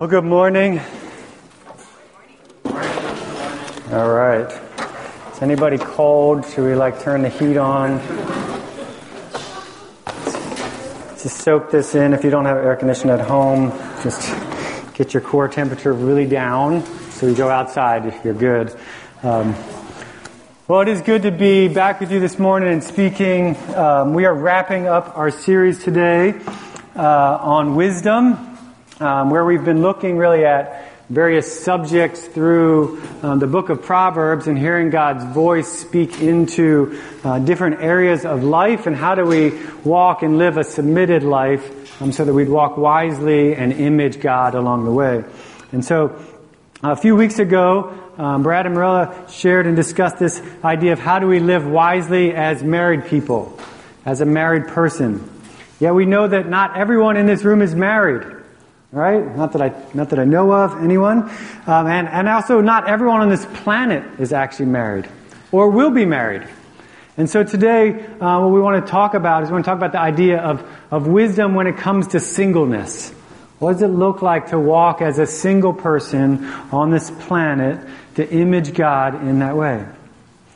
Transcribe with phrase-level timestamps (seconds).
[0.00, 0.80] Well, good morning.
[2.64, 4.50] All right.
[5.30, 6.46] Is anybody cold?
[6.46, 7.98] Should we like turn the heat on?
[11.22, 12.14] Just soak this in.
[12.14, 14.22] If you don't have air conditioning at home, just
[14.94, 16.82] get your core temperature really down.
[17.10, 18.74] So you go outside, you're good.
[19.22, 19.54] Um,
[20.66, 23.54] well, it is good to be back with you this morning and speaking.
[23.74, 26.40] Um, we are wrapping up our series today
[26.96, 28.49] uh, on wisdom
[29.00, 34.46] um, where we've been looking really at various subjects through um, the book of Proverbs
[34.46, 39.58] and hearing God's voice speak into uh, different areas of life and how do we
[39.84, 44.54] walk and live a submitted life um, so that we'd walk wisely and image God
[44.54, 45.24] along the way.
[45.72, 46.22] And so
[46.82, 51.18] a few weeks ago, um, Brad and Marilla shared and discussed this idea of how
[51.18, 53.58] do we live wisely as married people,
[54.04, 55.28] as a married person.
[55.80, 58.39] Yeah, we know that not everyone in this room is married
[58.92, 59.36] right?
[59.36, 61.30] Not that I, not that I know of anyone.
[61.66, 65.08] Um, and, and also not everyone on this planet is actually married
[65.52, 66.46] or will be married.
[67.16, 69.76] And so today, uh, what we want to talk about is we want to talk
[69.76, 73.10] about the idea of, of wisdom when it comes to singleness.
[73.58, 78.28] What does it look like to walk as a single person on this planet to
[78.28, 79.86] image God in that way?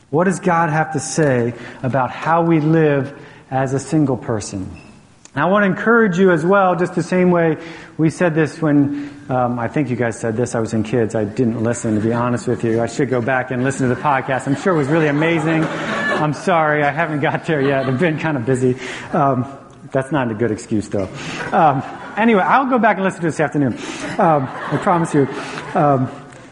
[0.09, 3.21] What does God have to say about how we live
[3.51, 4.71] as a single person?
[5.37, 7.57] I want to encourage you as well, just the same way
[7.99, 11.17] we said this when, um, I think you guys said this, I was in kids.
[11.17, 12.81] I didn't listen, to be honest with you.
[12.81, 14.47] I should go back and listen to the podcast.
[14.47, 15.65] I'm sure it was really amazing.
[15.65, 17.87] I'm sorry, I haven't got there yet.
[17.87, 18.77] I've been kind of busy.
[19.13, 19.45] Um,
[19.91, 21.09] that's not a good excuse, though.
[21.53, 21.83] Um,
[22.17, 23.75] anyway, I'll go back and listen to this afternoon.
[24.19, 25.27] Um, I promise you.
[25.75, 26.11] Um,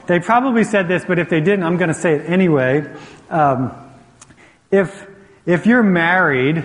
[0.09, 2.85] they probably said this, but if they didn't, I'm going to say it anyway.
[3.31, 3.73] Um,
[4.73, 5.07] if,
[5.47, 6.65] if you're married,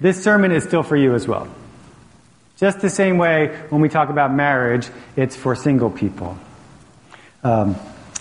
[0.00, 1.48] this sermon is still for you as well.
[2.56, 6.38] Just the same way when we talk about marriage, it's for single people.
[7.42, 7.76] Um,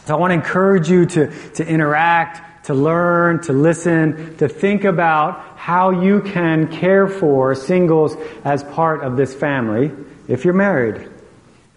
[0.05, 4.83] so I want to encourage you to, to interact, to learn, to listen, to think
[4.83, 9.91] about how you can care for singles as part of this family
[10.27, 11.09] if you're married.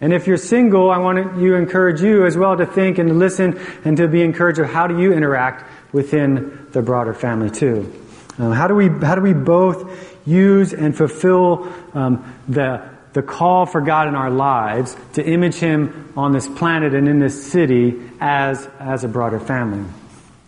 [0.01, 3.09] And if you're single, I want to you encourage you as well to think and
[3.09, 7.49] to listen and to be encouraged of how do you interact within the broader family
[7.49, 7.91] too.
[8.39, 13.65] Um, how do we how do we both use and fulfill um, the the call
[13.65, 17.99] for God in our lives to image Him on this planet and in this city
[18.21, 19.85] as as a broader family?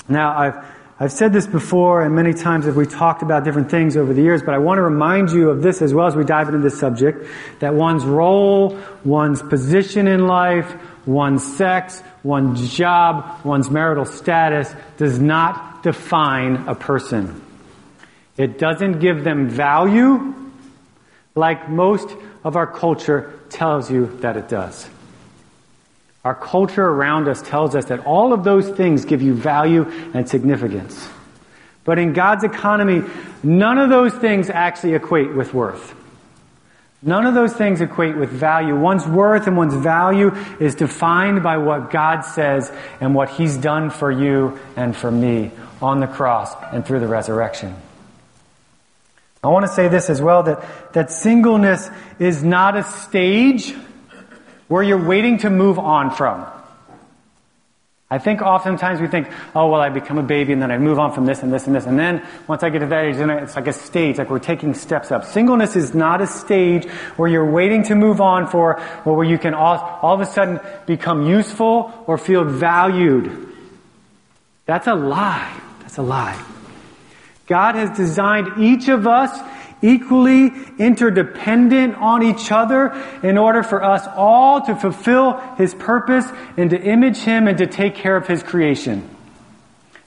[0.08, 0.66] Now I've
[1.02, 4.22] I've said this before, and many times have we talked about different things over the
[4.22, 6.60] years, but I want to remind you of this as well as we dive into
[6.60, 7.26] this subject,
[7.58, 10.72] that one's role, one's position in life,
[11.08, 17.42] one's sex, one's job, one's marital status does not define a person.
[18.38, 20.34] It doesn't give them value
[21.36, 22.10] like most
[22.44, 24.90] of our culture tells you that it does.
[26.24, 30.30] Our culture around us tells us that all of those things give you value and
[30.30, 31.10] significance.
[31.84, 33.02] But in God's economy,
[33.42, 35.96] none of those things actually equate with worth.
[37.02, 38.78] None of those things equate with value.
[38.78, 43.90] One's worth and one's value is defined by what God says and what He's done
[43.90, 45.50] for you and for me
[45.82, 47.76] on the cross and through the resurrection.
[49.44, 53.74] I want to say this as well that, that singleness is not a stage
[54.68, 56.46] where you're waiting to move on from.
[58.12, 61.00] I think oftentimes we think, oh, well, I become a baby and then I move
[61.00, 61.86] on from this and this and this.
[61.86, 64.40] And then once I get to that age, then it's like a stage, like we're
[64.40, 65.24] taking steps up.
[65.24, 66.86] Singleness is not a stage
[67.16, 70.26] where you're waiting to move on for, or where you can all, all of a
[70.26, 73.48] sudden become useful or feel valued.
[74.66, 75.62] That's a lie.
[75.80, 76.44] That's a lie.
[77.52, 79.38] God has designed each of us
[79.82, 86.26] equally interdependent on each other in order for us all to fulfill His purpose
[86.56, 89.04] and to image Him and to take care of His creation.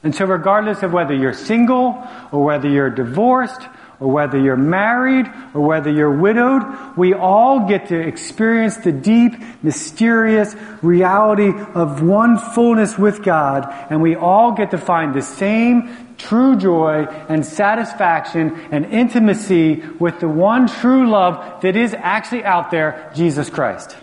[0.03, 3.61] And so regardless of whether you're single or whether you're divorced
[4.01, 6.63] or whether you're married or whether you're widowed,
[6.97, 14.01] we all get to experience the deep, mysterious reality of one fullness with God, and
[14.01, 20.29] we all get to find the same true joy and satisfaction and intimacy with the
[20.29, 23.97] one true love that is actually out there, Jesus Christ.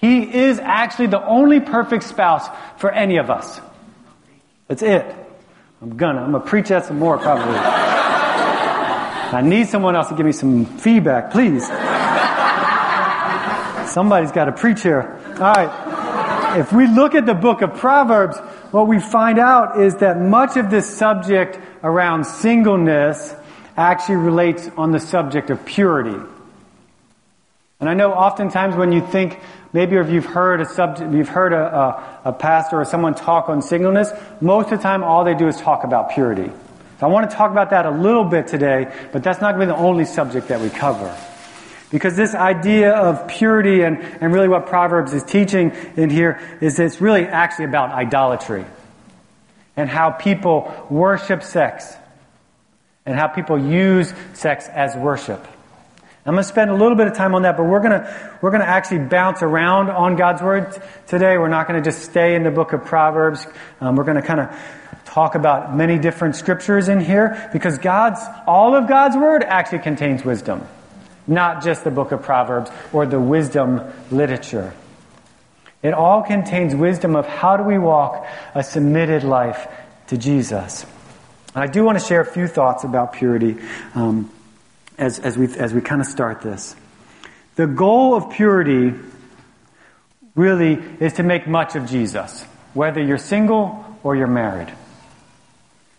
[0.00, 2.48] He is actually the only perfect spouse
[2.78, 3.60] for any of us.
[4.68, 5.04] That's it.
[5.80, 6.22] I'm gonna.
[6.22, 7.56] I'm gonna preach that some more probably.
[9.28, 11.66] I need someone else to give me some feedback, please.
[13.92, 15.20] Somebody's got to preach here.
[15.40, 16.58] All right.
[16.58, 18.38] If we look at the book of Proverbs,
[18.76, 23.34] what we find out is that much of this subject around singleness
[23.74, 26.18] actually relates on the subject of purity.
[27.80, 29.40] And I know oftentimes when you think
[29.72, 33.14] maybe or if you've heard a subject, you've heard a, a, a pastor or someone
[33.14, 34.10] talk on singleness,
[34.42, 36.52] most of the time all they do is talk about purity.
[37.00, 39.68] So I want to talk about that a little bit today, but that's not going
[39.68, 41.16] to be the only subject that we cover.
[41.90, 46.78] Because this idea of purity and, and really what Proverbs is teaching in here is
[46.80, 48.64] it's really actually about idolatry
[49.76, 51.94] and how people worship sex
[53.04, 55.46] and how people use sex as worship.
[56.24, 58.38] I'm going to spend a little bit of time on that, but we're going to,
[58.42, 61.38] we're going to actually bounce around on God's Word today.
[61.38, 63.46] We're not going to just stay in the book of Proverbs.
[63.80, 68.20] Um, we're going to kind of talk about many different scriptures in here because God's,
[68.44, 70.66] all of God's Word actually contains wisdom.
[71.26, 73.80] Not just the book of Proverbs or the wisdom
[74.10, 74.74] literature.
[75.82, 79.66] It all contains wisdom of how do we walk a submitted life
[80.08, 80.84] to Jesus.
[81.54, 83.56] And I do want to share a few thoughts about purity.
[83.94, 84.30] Um,
[84.98, 86.74] as, as we, as we kind of start this.
[87.56, 88.94] The goal of purity
[90.34, 92.42] really is to make much of Jesus,
[92.74, 94.72] whether you're single or you're married.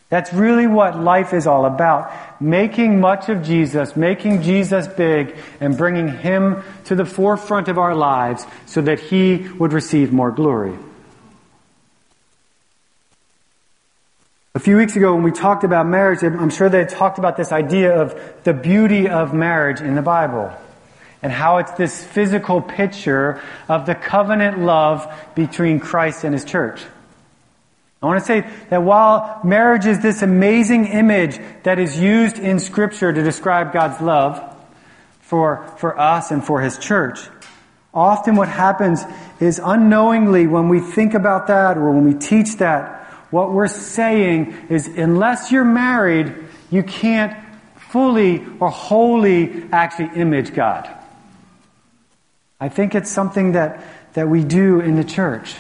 [0.09, 2.42] That's really what life is all about.
[2.42, 7.94] Making much of Jesus, making Jesus big, and bringing Him to the forefront of our
[7.94, 10.77] lives so that He would receive more glory.
[14.56, 17.51] A few weeks ago when we talked about marriage, I'm sure they talked about this
[17.51, 20.51] idea of the beauty of marriage in the Bible
[21.21, 26.81] and how it's this physical picture of the covenant love between Christ and His church.
[28.01, 32.59] I want to say that while marriage is this amazing image that is used in
[32.59, 34.55] scripture to describe God's love
[35.21, 37.19] for, for us and for His church,
[37.94, 39.03] often what happens
[39.39, 44.67] is unknowingly when we think about that or when we teach that, what we're saying
[44.69, 46.35] is unless you're married,
[46.69, 47.35] you can't
[47.89, 50.88] fully or wholly actually image God.
[52.59, 53.83] I think it's something that,
[54.13, 55.55] that we do in the church.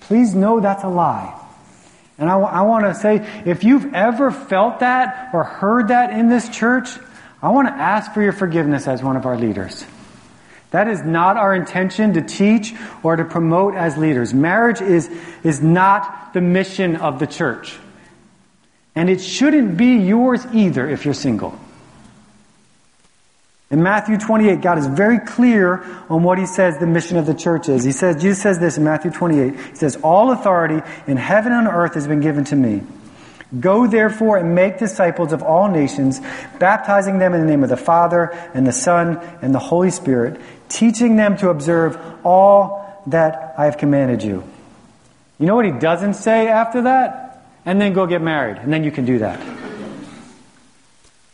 [0.00, 1.39] Please know that's a lie.
[2.20, 6.28] And I, I want to say, if you've ever felt that or heard that in
[6.28, 6.88] this church,
[7.42, 9.84] I want to ask for your forgiveness as one of our leaders.
[10.70, 14.32] That is not our intention to teach or to promote as leaders.
[14.34, 15.10] Marriage is,
[15.42, 17.76] is not the mission of the church.
[18.94, 21.58] And it shouldn't be yours either if you're single.
[23.70, 27.34] In Matthew 28, God is very clear on what he says the mission of the
[27.34, 27.84] church is.
[27.84, 29.54] He says, Jesus says this in Matthew 28.
[29.54, 32.82] He says, All authority in heaven and earth has been given to me.
[33.58, 36.20] Go therefore and make disciples of all nations,
[36.58, 40.40] baptizing them in the name of the Father and the Son and the Holy Spirit,
[40.68, 44.42] teaching them to observe all that I have commanded you.
[45.38, 47.44] You know what he doesn't say after that?
[47.64, 49.69] And then go get married, and then you can do that.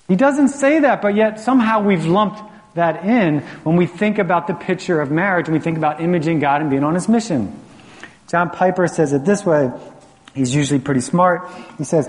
[0.08, 2.40] He doesn't say that, but yet somehow we've lumped
[2.74, 6.38] that in when we think about the picture of marriage and we think about imaging
[6.38, 7.58] God and being on his mission.
[8.28, 9.70] John Piper says it this way.
[10.34, 11.48] He's usually pretty smart.
[11.78, 12.08] He says,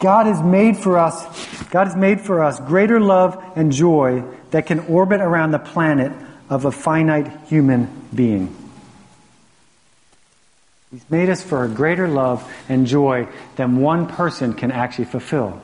[0.00, 1.24] God has made for us,
[1.70, 6.12] God has made for us greater love and joy that can orbit around the planet
[6.48, 8.54] of a finite human being.
[10.90, 15.60] He's made us for a greater love and joy than one person can actually fulfill.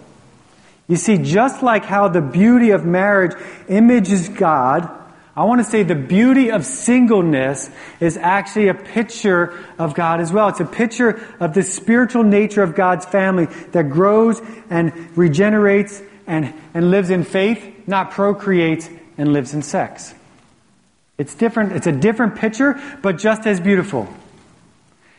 [0.87, 3.35] You see, just like how the beauty of marriage
[3.69, 4.89] images God,
[5.37, 10.33] I want to say the beauty of singleness is actually a picture of God as
[10.33, 10.49] well.
[10.49, 16.55] It's a picture of the spiritual nature of God's family that grows and regenerates and,
[16.73, 18.89] and lives in faith, not procreates
[19.19, 20.15] and lives in sex.
[21.19, 24.13] It's different, it's a different picture, but just as beautiful.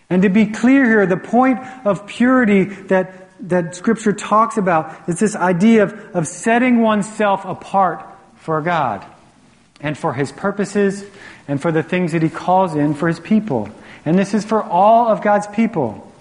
[0.10, 5.20] And to be clear here, the point of purity that, that scripture talks about is
[5.20, 8.06] this idea of, of setting oneself apart
[8.38, 9.06] for God
[9.82, 11.04] and for his purposes
[11.48, 13.70] and for the things that he calls in for his people.
[14.06, 16.12] And this is for all of God's people.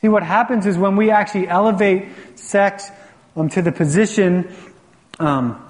[0.00, 2.90] See, what happens is when we actually elevate sex
[3.36, 4.54] um, to the position
[5.18, 5.60] um,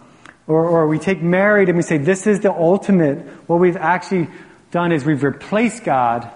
[0.46, 3.18] or, or we take married and we say, this is the ultimate.
[3.48, 4.28] What we've actually
[4.70, 6.30] done is we've replaced God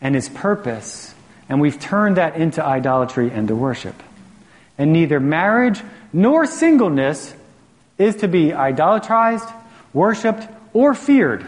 [0.00, 1.14] and His purpose,
[1.48, 3.94] and we've turned that into idolatry and to worship.
[4.78, 5.80] And neither marriage
[6.12, 7.34] nor singleness
[7.98, 9.52] is to be idolatrized,
[9.92, 11.46] worshiped, or feared.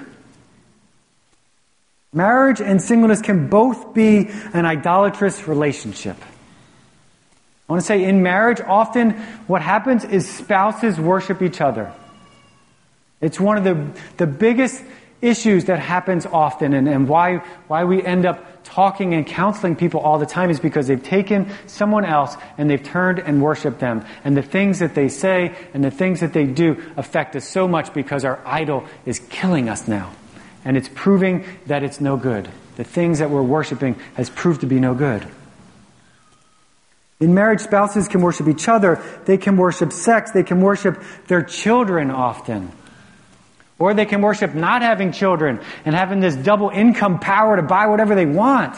[2.13, 6.17] Marriage and singleness can both be an idolatrous relationship.
[7.69, 9.11] I want to say in marriage, often
[9.47, 11.93] what happens is spouses worship each other.
[13.21, 14.83] It's one of the, the biggest
[15.21, 20.01] issues that happens often and, and why, why we end up talking and counseling people
[20.01, 24.05] all the time is because they've taken someone else and they've turned and worshiped them.
[24.25, 27.67] And the things that they say and the things that they do affect us so
[27.67, 30.13] much because our idol is killing us now.
[30.65, 32.49] and it's proving that it's no good.
[32.77, 35.27] The things that we're worshiping has proved to be no good.
[37.21, 39.03] In marriage, spouses can worship each other.
[39.25, 40.31] They can worship sex.
[40.31, 42.71] They can worship their children often.
[43.79, 47.87] Or they can worship not having children and having this double income power to buy
[47.87, 48.77] whatever they want.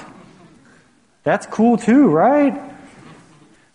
[1.24, 2.60] That's cool too, right?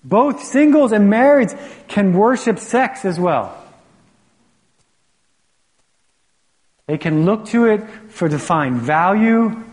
[0.04, 3.60] Both singles and marrieds can worship sex as well.
[6.88, 9.64] They can look to it for to find value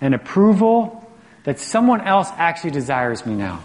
[0.00, 0.98] and approval
[1.44, 3.62] that someone else actually desires me now.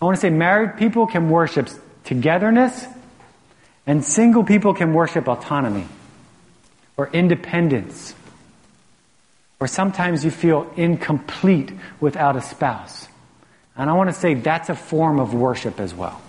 [0.00, 1.68] I want to say married people can worship
[2.04, 2.86] togetherness
[3.90, 5.84] and single people can worship autonomy
[6.96, 8.14] or independence.
[9.58, 13.08] Or sometimes you feel incomplete without a spouse.
[13.76, 16.22] And I want to say that's a form of worship as well.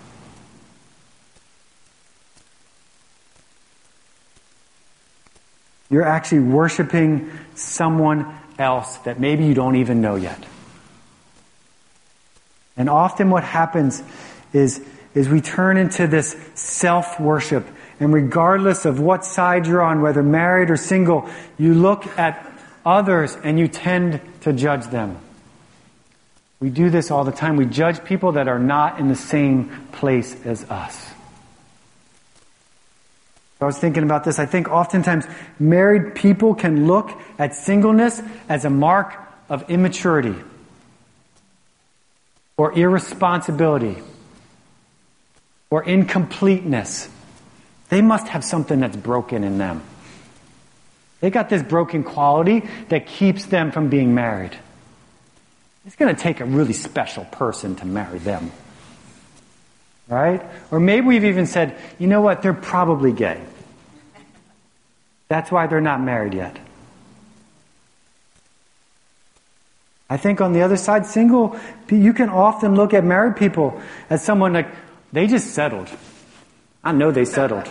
[5.88, 10.44] You're actually worshiping someone else that maybe you don't even know yet.
[12.76, 14.02] And often what happens
[14.52, 17.66] is is we turn into this self worship.
[18.00, 21.28] And regardless of what side you're on, whether married or single,
[21.58, 22.50] you look at
[22.84, 25.18] others and you tend to judge them.
[26.58, 27.56] We do this all the time.
[27.56, 31.10] We judge people that are not in the same place as us.
[33.60, 34.40] I was thinking about this.
[34.40, 35.24] I think oftentimes
[35.58, 39.14] married people can look at singleness as a mark
[39.48, 40.34] of immaturity
[42.56, 43.96] or irresponsibility
[45.72, 47.08] or incompleteness.
[47.88, 49.82] They must have something that's broken in them.
[51.20, 54.54] They got this broken quality that keeps them from being married.
[55.86, 58.52] It's going to take a really special person to marry them.
[60.08, 60.42] Right?
[60.70, 63.40] Or maybe we've even said, you know what, they're probably gay.
[65.28, 66.58] That's why they're not married yet.
[70.10, 74.22] I think on the other side, single, you can often look at married people as
[74.22, 74.68] someone like,
[75.12, 75.88] they just settled.
[76.82, 77.70] I know they settled.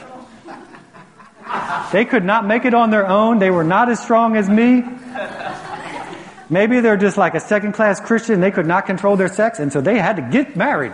[1.91, 3.39] They could not make it on their own.
[3.39, 4.83] They were not as strong as me.
[6.50, 8.39] Maybe they're just like a second class Christian.
[8.39, 10.93] They could not control their sex, and so they had to get married.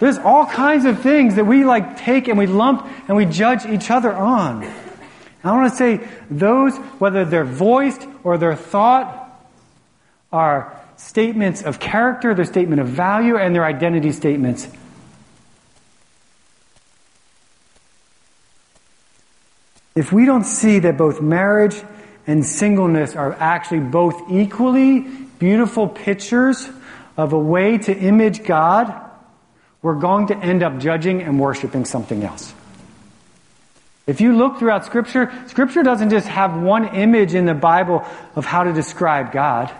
[0.00, 3.66] There's all kinds of things that we like take and we lump and we judge
[3.66, 4.64] each other on.
[5.44, 9.18] I want to say those, whether they're voiced or they're thought,
[10.32, 14.68] are statements of character, their statement of value, and their identity statements.
[19.94, 21.76] If we don't see that both marriage
[22.26, 26.70] and singleness are actually both equally beautiful pictures
[27.16, 28.94] of a way to image God,
[29.82, 32.54] we're going to end up judging and worshiping something else.
[34.06, 38.46] If you look throughout Scripture, Scripture doesn't just have one image in the Bible of
[38.46, 39.70] how to describe God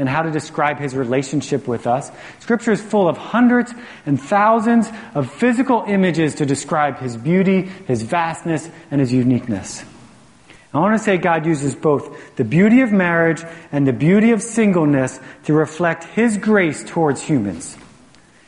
[0.00, 2.10] and how to describe his relationship with us.
[2.40, 3.74] Scripture is full of hundreds
[4.06, 9.84] and thousands of physical images to describe his beauty, his vastness, and his uniqueness.
[10.72, 14.40] I want to say God uses both the beauty of marriage and the beauty of
[14.40, 17.76] singleness to reflect his grace towards humans.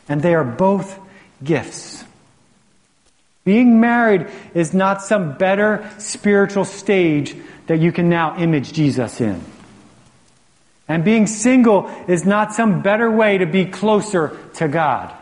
[0.08, 0.98] And they are both
[1.44, 2.02] gifts.
[3.44, 9.51] Being married is not some better spiritual stage that you can now image Jesus in.
[10.88, 15.16] And being single is not some better way to be closer to God.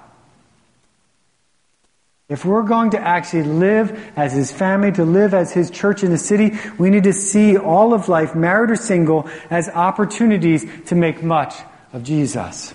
[2.29, 6.13] If we're going to actually live as His family, to live as His church in
[6.13, 10.95] the city, we need to see all of life, married or single, as opportunities to
[10.95, 11.57] make much
[11.93, 12.73] of Jesus.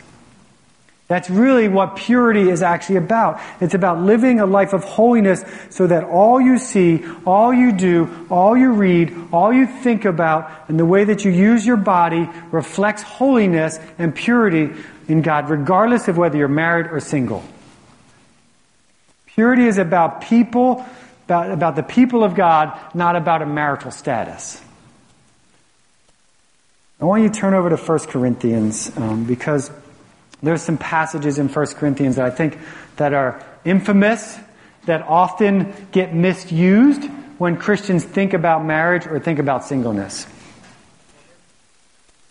[1.07, 3.39] That's really what purity is actually about.
[3.61, 8.25] It's about living a life of holiness so that all you see, all you do,
[8.31, 12.27] all you read, all you think about, and the way that you use your body
[12.51, 14.73] reflects holiness and purity
[15.07, 17.43] in God, regardless of whether you're married or single.
[19.27, 20.83] Purity is about people,
[21.25, 24.59] about, about the people of God, not about a marital status.
[26.99, 29.69] I want you to turn over to 1 Corinthians um, because
[30.45, 32.57] there's some passages in 1 Corinthians that I think
[32.97, 34.37] that are infamous,
[34.85, 37.03] that often get misused
[37.37, 40.25] when Christians think about marriage or think about singleness.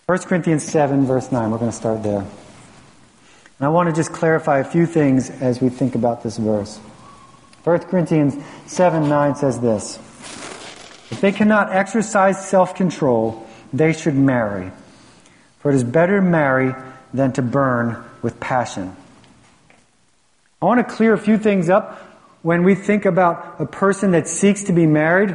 [0.07, 2.21] 1 Corinthians 7 verse 9, we're going to start there.
[2.21, 6.79] And I want to just clarify a few things as we think about this verse.
[7.65, 9.97] 1 Corinthians 7 9 says this
[11.11, 14.71] If they cannot exercise self control, they should marry.
[15.61, 16.75] For it is better to marry
[17.15, 18.95] than to burn with passion.
[20.61, 22.11] I want to clear a few things up.
[22.43, 25.35] when we think about a person that seeks to be married,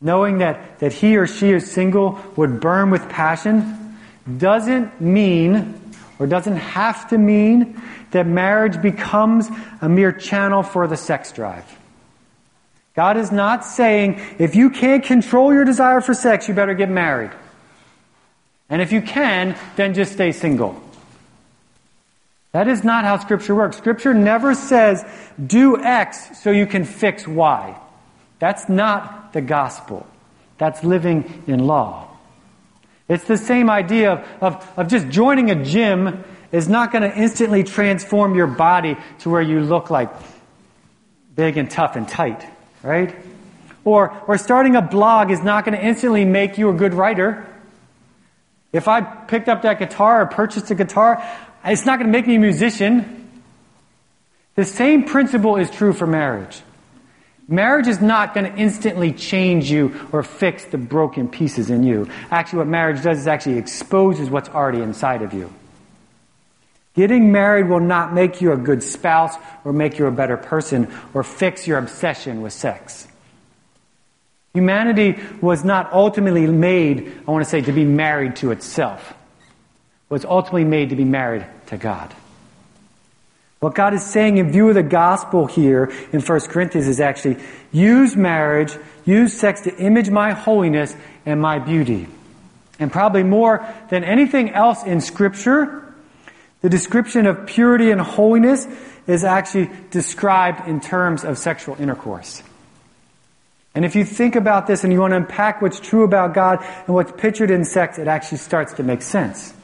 [0.00, 3.98] knowing that, that he or she is single would burn with passion,
[4.38, 5.80] doesn't mean
[6.20, 7.80] or doesn't have to mean
[8.12, 9.48] that marriage becomes
[9.80, 11.66] a mere channel for the sex drive.
[12.94, 16.88] God is not saying if you can't control your desire for sex, you better get
[16.88, 17.32] married.
[18.72, 20.82] And if you can, then just stay single.
[22.52, 23.76] That is not how Scripture works.
[23.76, 25.04] Scripture never says,
[25.44, 27.78] do X so you can fix Y.
[28.38, 30.06] That's not the gospel.
[30.56, 32.08] That's living in law.
[33.08, 37.14] It's the same idea of, of, of just joining a gym is not going to
[37.14, 40.08] instantly transform your body to where you look like
[41.36, 42.42] big and tough and tight,
[42.82, 43.14] right?
[43.84, 47.46] Or, or starting a blog is not going to instantly make you a good writer.
[48.72, 51.22] If I picked up that guitar or purchased a guitar,
[51.64, 53.28] it's not going to make me a musician.
[54.54, 56.60] The same principle is true for marriage.
[57.48, 62.08] Marriage is not going to instantly change you or fix the broken pieces in you.
[62.30, 65.52] Actually, what marriage does is actually exposes what's already inside of you.
[66.94, 70.92] Getting married will not make you a good spouse or make you a better person
[71.14, 73.08] or fix your obsession with sex.
[74.54, 79.10] Humanity was not ultimately made, I want to say, to be married to itself.
[79.10, 82.14] It was ultimately made to be married to God.
[83.60, 87.36] What God is saying in view of the gospel here in 1 Corinthians is actually
[87.70, 90.94] use marriage, use sex to image my holiness
[91.24, 92.08] and my beauty.
[92.80, 95.94] And probably more than anything else in scripture,
[96.60, 98.66] the description of purity and holiness
[99.06, 102.42] is actually described in terms of sexual intercourse.
[103.74, 106.58] And if you think about this and you want to unpack what's true about God
[106.86, 109.54] and what's pictured in sex, it actually starts to make sense.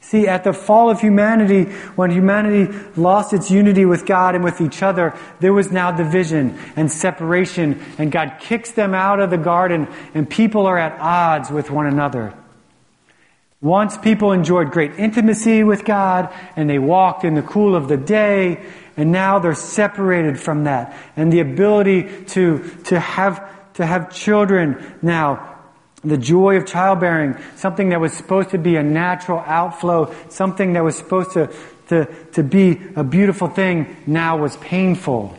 [0.00, 1.64] See, at the fall of humanity,
[1.96, 6.58] when humanity lost its unity with God and with each other, there was now division
[6.76, 11.50] and separation, and God kicks them out of the garden, and people are at odds
[11.50, 12.32] with one another.
[13.60, 17.96] Once people enjoyed great intimacy with God, and they walked in the cool of the
[17.96, 18.64] day,
[18.98, 20.94] and now they're separated from that.
[21.16, 25.54] And the ability to, to have, to have children now
[26.04, 30.84] the joy of childbearing, something that was supposed to be a natural outflow, something that
[30.84, 31.52] was supposed to,
[31.88, 35.36] to, to be a beautiful thing, now was painful.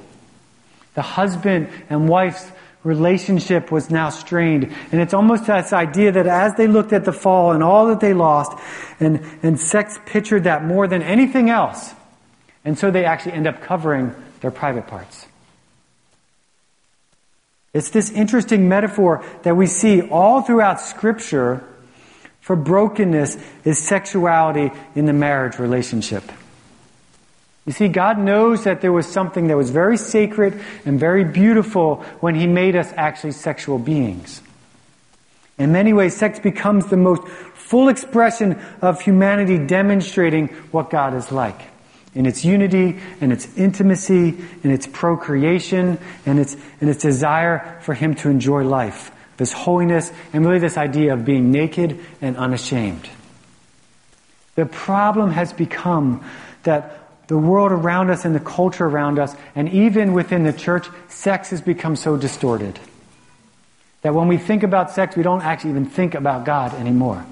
[0.95, 2.51] The husband and wife's
[2.83, 4.73] relationship was now strained.
[4.91, 7.99] And it's almost this idea that as they looked at the fall and all that
[7.99, 8.51] they lost,
[8.99, 11.93] and, and sex pictured that more than anything else.
[12.65, 15.25] And so they actually end up covering their private parts.
[17.73, 21.63] It's this interesting metaphor that we see all throughout Scripture
[22.41, 26.23] for brokenness is sexuality in the marriage relationship.
[27.65, 31.97] You see, God knows that there was something that was very sacred and very beautiful
[32.21, 34.41] when He made us actually sexual beings.
[35.59, 41.31] In many ways, sex becomes the most full expression of humanity demonstrating what God is
[41.31, 41.61] like
[42.19, 47.93] in its unity and its intimacy and its procreation and its, and its desire for
[47.93, 53.09] him to enjoy life, this holiness, and really this idea of being naked and unashamed.
[54.55, 56.21] The problem has become
[56.63, 60.89] that the world around us and the culture around us, and even within the church,
[61.07, 62.77] sex has become so distorted.
[64.01, 67.25] That when we think about sex, we don't actually even think about God anymore.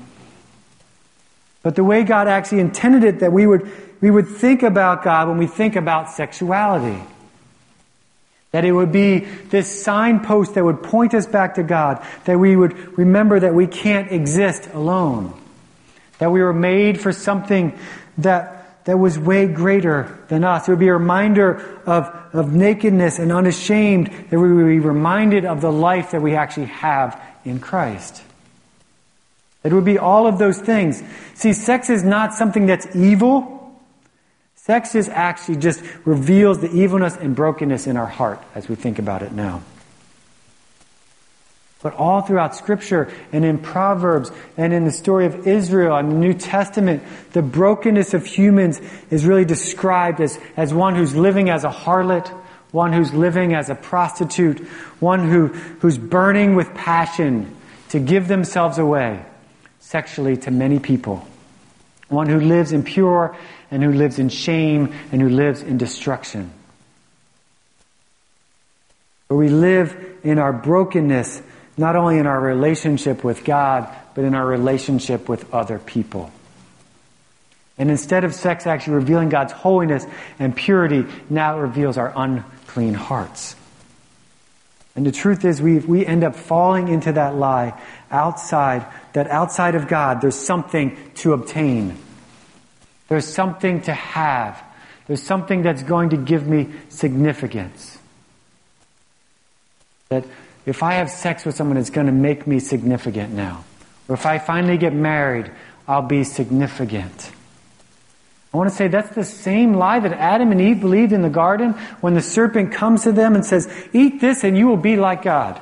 [1.62, 3.70] But the way God actually intended it, that we would
[4.02, 7.02] we would think about God when we think about sexuality.
[8.52, 12.06] That it would be this signpost that would point us back to God.
[12.26, 15.34] That we would remember that we can't exist alone.
[16.20, 17.78] That we were made for something
[18.20, 20.68] that, that was way greater than us.
[20.68, 24.08] It would be a reminder of, of nakedness and unashamed.
[24.30, 28.24] That we would be reminded of the life that we actually have in Christ.
[29.64, 31.04] It would be all of those things.
[31.34, 33.57] See, sex is not something that's evil.
[34.68, 39.00] Sex is actually just reveals the evilness and brokenness in our heart as we think
[39.00, 39.62] about it now.
[41.82, 46.18] But all throughout Scripture and in Proverbs and in the story of Israel and the
[46.18, 47.02] New Testament,
[47.32, 52.28] the brokenness of humans is really described as, as one who's living as a harlot,
[52.72, 54.60] one who's living as a prostitute,
[55.00, 57.56] one who, who's burning with passion
[57.88, 59.24] to give themselves away
[59.80, 61.26] sexually to many people,
[62.10, 63.34] one who lives impure
[63.72, 66.52] and who lives in shame and who lives in destruction.
[69.28, 71.42] Where we live in our brokenness,
[71.78, 76.32] not only in our relationship with God, but in our relationship with other people.
[77.78, 80.06] And instead of sex actually revealing God's holiness
[80.40, 83.56] and purity, now it reveals our unclean hearts.
[84.96, 89.76] And the truth is, we, we end up falling into that lie outside, that outside
[89.76, 91.96] of God, there's something to obtain.
[93.08, 94.62] There's something to have.
[95.08, 97.98] There's something that's going to give me significance.
[100.10, 100.26] That
[100.66, 103.64] if I have sex with someone, it's going to make me significant now.
[104.08, 105.52] Or if I finally get married,
[105.88, 107.32] I'll be significant.
[108.54, 111.30] I want to say that's the same lie that Adam and Eve believed in the
[111.30, 114.96] garden when the serpent comes to them and says, Eat this and you will be
[114.96, 115.62] like God.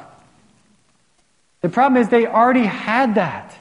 [1.61, 3.57] The problem is they already had that.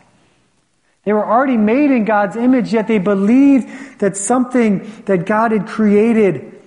[1.04, 5.66] They were already made in God's image, yet they believed that something that God had
[5.66, 6.60] created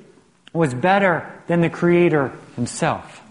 [0.54, 3.22] was better than the Creator Himself.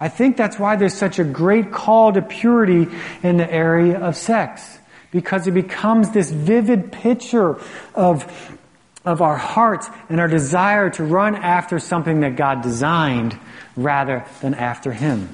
[0.00, 2.88] I think that's why there's such a great call to purity
[3.22, 4.78] in the area of sex
[5.12, 7.56] because it becomes this vivid picture
[7.94, 8.58] of,
[9.04, 13.38] of our hearts and our desire to run after something that God designed
[13.76, 15.28] rather than after Him.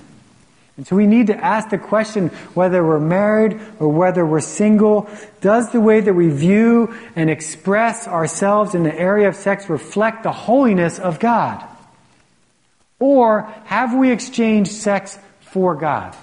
[0.78, 5.10] And so we need to ask the question whether we're married or whether we're single,
[5.42, 10.22] does the way that we view and express ourselves in the area of sex reflect
[10.22, 11.62] the holiness of God?
[13.00, 16.16] Or have we exchanged sex for God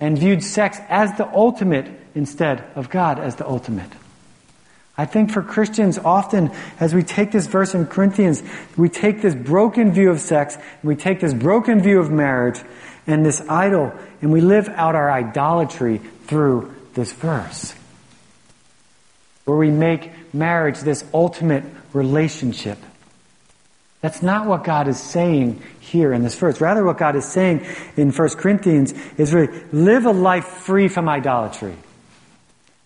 [0.00, 3.90] and viewed sex as the ultimate instead of God as the ultimate.
[4.98, 8.42] I think for Christians, often as we take this verse in Corinthians,
[8.76, 12.60] we take this broken view of sex, we take this broken view of marriage
[13.06, 17.74] and this idol, and we live out our idolatry through this verse.
[19.44, 22.78] Where we make marriage this ultimate relationship.
[24.00, 26.60] That's not what God is saying here in this verse.
[26.60, 27.66] Rather, what God is saying
[27.96, 31.74] in 1 Corinthians is really live a life free from idolatry.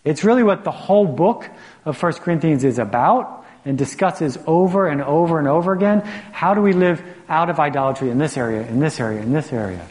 [0.03, 1.47] It's really what the whole book
[1.85, 6.01] of 1 Corinthians is about and discusses over and over and over again.
[6.31, 9.53] How do we live out of idolatry in this area, in this area, in this
[9.53, 9.85] area?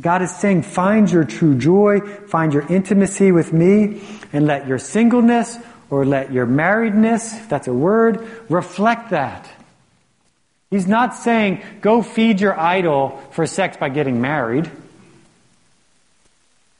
[0.00, 4.02] God is saying, find your true joy, find your intimacy with me,
[4.32, 5.58] and let your singleness
[5.90, 9.48] or let your marriedness, if that's a word, reflect that.
[10.70, 14.70] He's not saying, go feed your idol for sex by getting married.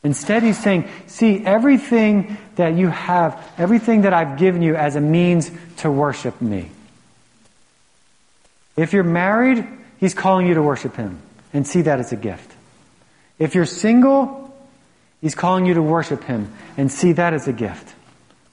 [0.02, 5.00] Instead, he's saying, see, everything that you have, everything that I've given you as a
[5.00, 6.70] means to worship me.
[8.76, 9.66] If you're married,
[10.00, 11.20] he's calling you to worship him
[11.52, 12.51] and see that as a gift.
[13.42, 14.54] If you're single,
[15.20, 17.92] he's calling you to worship him and see that as a gift.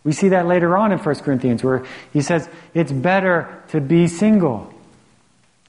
[0.03, 4.07] We see that later on in 1 Corinthians where he says it's better to be
[4.07, 4.73] single.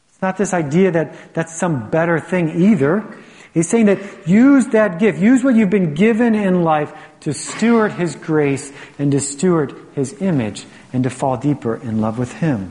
[0.08, 3.14] It's not this idea that that's some better thing either.
[3.52, 7.92] He's saying that use that gift, use what you've been given in life to steward
[7.92, 12.70] His grace and to steward His image and to fall deeper in love with Him.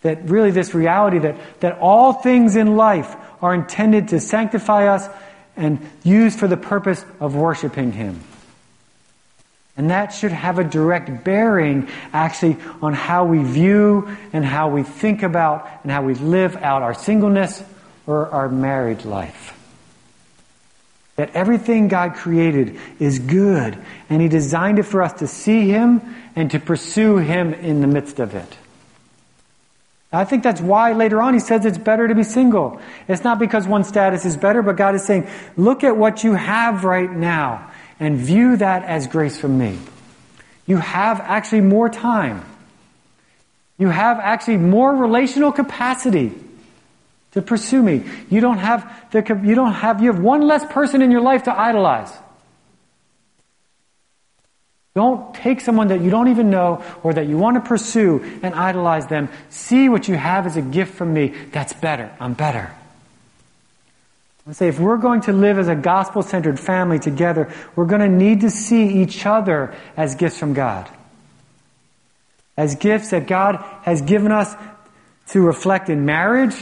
[0.00, 5.08] That really this reality that, that all things in life are intended to sanctify us
[5.56, 8.20] and used for the purpose of worshiping Him.
[9.76, 14.82] And that should have a direct bearing actually on how we view and how we
[14.82, 17.62] think about and how we live out our singleness
[18.06, 19.52] or our married life.
[21.16, 23.76] That everything God created is good,
[24.08, 27.86] and He designed it for us to see Him and to pursue Him in the
[27.86, 28.56] midst of it.
[30.12, 32.80] I think that's why later on He says it's better to be single.
[33.08, 36.34] It's not because one status is better, but God is saying, look at what you
[36.34, 39.78] have right now and view that as grace from me.
[40.66, 42.44] You have actually more time.
[43.78, 46.32] You have actually more relational capacity
[47.32, 48.02] to pursue me.
[48.30, 51.44] You don't have the, you don't have, you have one less person in your life
[51.44, 52.12] to idolize.
[54.96, 58.54] Don't take someone that you don't even know or that you want to pursue and
[58.54, 59.28] idolize them.
[59.50, 61.34] See what you have as a gift from me.
[61.52, 62.10] That's better.
[62.18, 62.74] I'm better.
[64.48, 68.00] I say if we're going to live as a gospel centered family together, we're going
[68.00, 70.88] to need to see each other as gifts from God.
[72.56, 74.54] As gifts that God has given us
[75.28, 76.56] to reflect in marriage,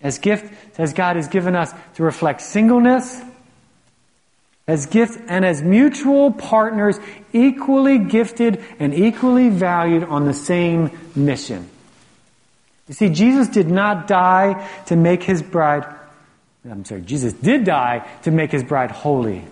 [0.00, 3.20] as gifts as God has given us to reflect singleness,
[4.66, 6.98] as gifts and as mutual partners,
[7.32, 11.68] equally gifted and equally valued on the same mission.
[12.88, 15.86] You see, Jesus did not die to make his bride,
[16.68, 19.44] I'm sorry, Jesus did die to make his bride holy.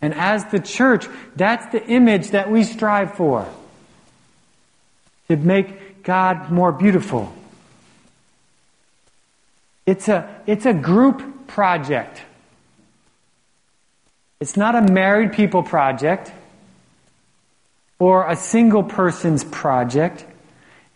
[0.00, 3.48] And as the church, that's the image that we strive for.
[5.28, 7.32] To make God more beautiful.
[9.86, 12.20] It's a, it's a group project.
[14.40, 16.32] It's not a married people project.
[17.98, 20.26] or a single person's project.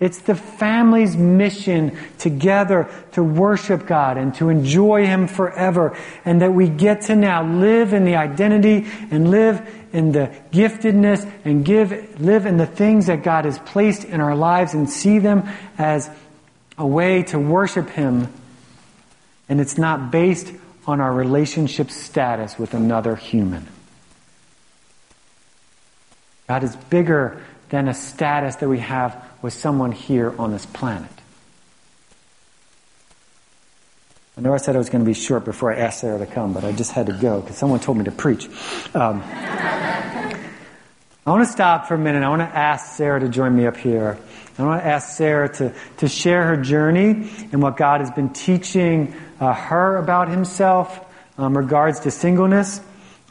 [0.00, 5.96] It's the family's mission together to worship God and to enjoy Him forever.
[6.24, 11.28] And that we get to now live in the identity and live in the giftedness
[11.44, 15.18] and give, live in the things that God has placed in our lives and see
[15.18, 15.48] them
[15.78, 16.10] as
[16.76, 18.28] a way to worship Him.
[19.48, 20.52] And it's not based
[20.88, 23.68] on our relationship status with another human.
[26.48, 31.10] God is bigger than a status that we have with someone here on this planet.
[34.38, 36.26] I know I said I was going to be short before I asked Sarah to
[36.26, 38.46] come, but I just had to go because someone told me to preach.
[38.94, 40.40] Um, I
[41.26, 42.22] want to stop for a minute.
[42.22, 44.16] I want to ask Sarah to join me up here.
[44.58, 48.30] I want to ask Sarah to, to share her journey and what God has been
[48.30, 51.04] teaching uh, her about Himself
[51.36, 52.80] um, regards to singleness.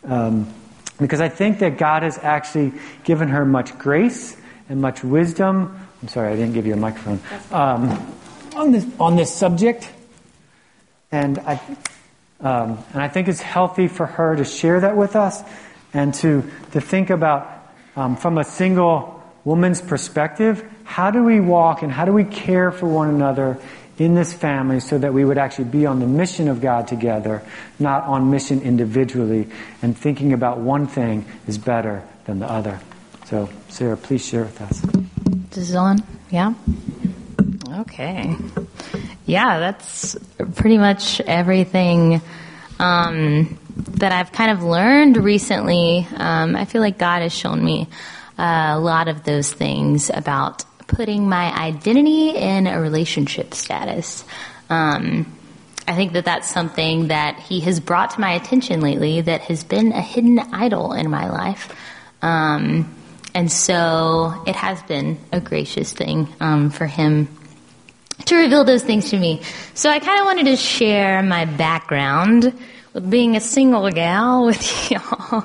[0.04, 0.54] Um,
[1.00, 4.36] because I think that God has actually given her much grace
[4.70, 5.80] and much wisdom.
[6.02, 7.20] I'm sorry, I didn't give you a microphone.
[7.52, 8.14] Um,
[8.56, 9.92] on this on this subject,
[11.12, 11.62] and I
[12.40, 15.44] um, and I think it's healthy for her to share that with us,
[15.94, 17.48] and to to think about
[17.96, 22.72] um, from a single woman's perspective, how do we walk and how do we care
[22.72, 23.58] for one another
[23.98, 27.42] in this family so that we would actually be on the mission of God together,
[27.80, 29.48] not on mission individually,
[29.82, 32.80] and thinking about one thing is better than the other.
[33.26, 34.82] So, Sarah, please share with us.
[35.50, 35.98] This is on?
[36.30, 36.54] Yeah?
[37.80, 38.36] Okay.
[39.26, 40.16] Yeah, that's
[40.56, 42.22] pretty much everything
[42.80, 46.08] um, that I've kind of learned recently.
[46.16, 47.88] Um, I feel like God has shown me
[48.38, 54.26] a lot of those things about putting my identity in a relationship status.
[54.70, 55.38] Um,
[55.88, 59.64] I think that that's something that he has brought to my attention lately that has
[59.64, 61.74] been a hidden idol in my life.
[62.22, 62.94] Um,
[63.34, 67.30] and so it has been a gracious thing um, for him
[68.26, 69.42] to reveal those things to me.
[69.76, 72.52] So I kind of wanted to share my background
[72.94, 75.44] with being a single gal with y'all.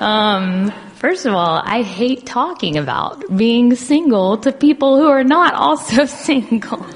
[0.00, 0.72] um,
[1.04, 6.06] First of all, I hate talking about being single to people who are not also
[6.26, 6.86] single.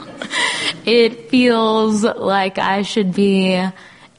[0.87, 3.53] it feels like I should be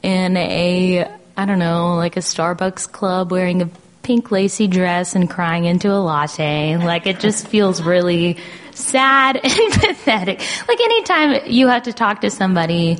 [0.00, 3.70] in a, I don't know, like a Starbucks club wearing a
[4.04, 6.76] pink lacy dress and crying into a latte.
[6.76, 8.38] Like it just feels really
[8.70, 10.40] sad and pathetic.
[10.68, 12.98] Like anytime you have to talk to somebody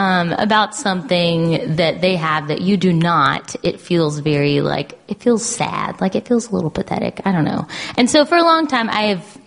[0.00, 5.20] um, about something that they have that you do not, it feels very like, it
[5.20, 6.00] feels sad.
[6.00, 7.20] Like it feels a little pathetic.
[7.26, 7.68] I don't know.
[7.98, 9.38] And so for a long time, I have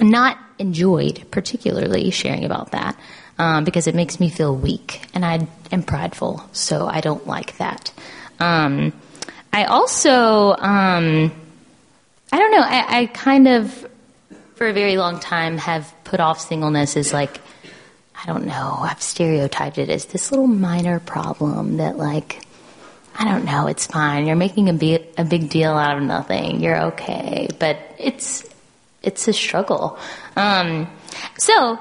[0.00, 2.98] not enjoyed particularly sharing about that.
[3.36, 7.58] Um, because it makes me feel weak and I am prideful, so I don't like
[7.58, 7.92] that.
[8.38, 8.92] Um,
[9.52, 11.32] I also, um,
[12.32, 13.90] I don't know, I, I kind of,
[14.54, 17.40] for a very long time, have put off singleness as like
[18.24, 22.40] I don't know, I've stereotyped it as this little minor problem that, like,
[23.14, 24.26] I don't know, it's fine.
[24.26, 26.60] You're making a big, a big deal out of nothing.
[26.60, 27.48] You're okay.
[27.58, 28.48] But it's,
[29.02, 29.98] it's a struggle.
[30.36, 30.90] Um,
[31.36, 31.78] so,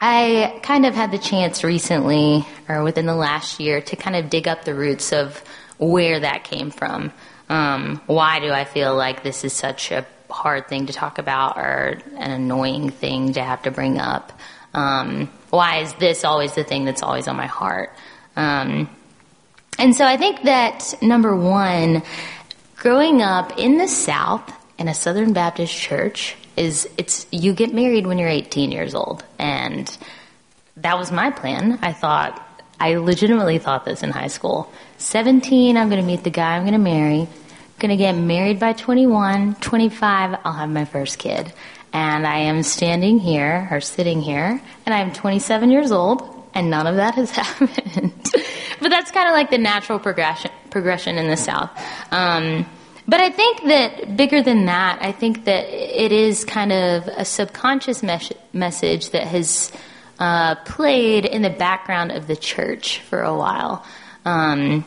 [0.00, 4.30] I kind of had the chance recently, or within the last year, to kind of
[4.30, 5.42] dig up the roots of
[5.78, 7.12] where that came from.
[7.48, 11.56] Um, why do I feel like this is such a hard thing to talk about
[11.56, 14.32] or an annoying thing to have to bring up?
[14.74, 17.92] Um, why is this always the thing that's always on my heart?
[18.36, 18.88] Um,
[19.78, 22.02] and so I think that number one,
[22.76, 28.06] growing up in the South in a Southern Baptist church is it's you get married
[28.06, 29.96] when you're 18 years old, and
[30.76, 31.78] that was my plan.
[31.82, 32.42] I thought
[32.78, 34.70] I legitimately thought this in high school.
[34.98, 37.28] 17, I'm going to meet the guy I'm going to marry.
[37.78, 41.52] Going to get married by 21, 25, I'll have my first kid
[41.96, 46.86] and I am standing here or sitting here, and I'm 27 years old, and none
[46.86, 48.12] of that has happened.
[48.80, 51.70] but that's kind of like the natural progression progression in the South.
[52.12, 52.66] Um,
[53.08, 57.24] but I think that bigger than that, I think that it is kind of a
[57.24, 59.72] subconscious mes- message that has
[60.18, 63.86] uh, played in the background of the church for a while.
[64.26, 64.84] Um,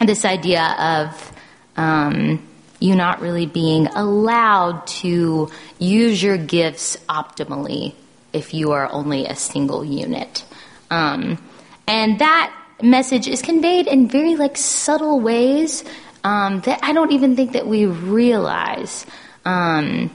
[0.00, 1.32] this idea of
[1.76, 2.46] um,
[2.80, 7.94] you not really being allowed to use your gifts optimally
[8.32, 10.44] if you are only a single unit.
[10.90, 11.38] Um,
[11.86, 15.84] and that message is conveyed in very like subtle ways
[16.24, 19.06] um, that I don't even think that we realize.
[19.44, 20.10] Um,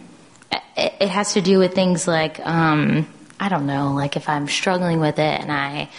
[0.51, 3.07] it, it, has to do with things like um,
[3.39, 5.89] I don't know, like if I'm struggling with it and I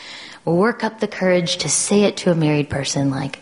[0.45, 3.39] work up the courage to say it to a married person, like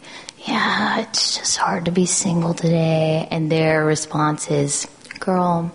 [0.47, 3.27] yeah, it's just hard to be single today.
[3.31, 4.87] And their response is,
[5.19, 5.75] girl,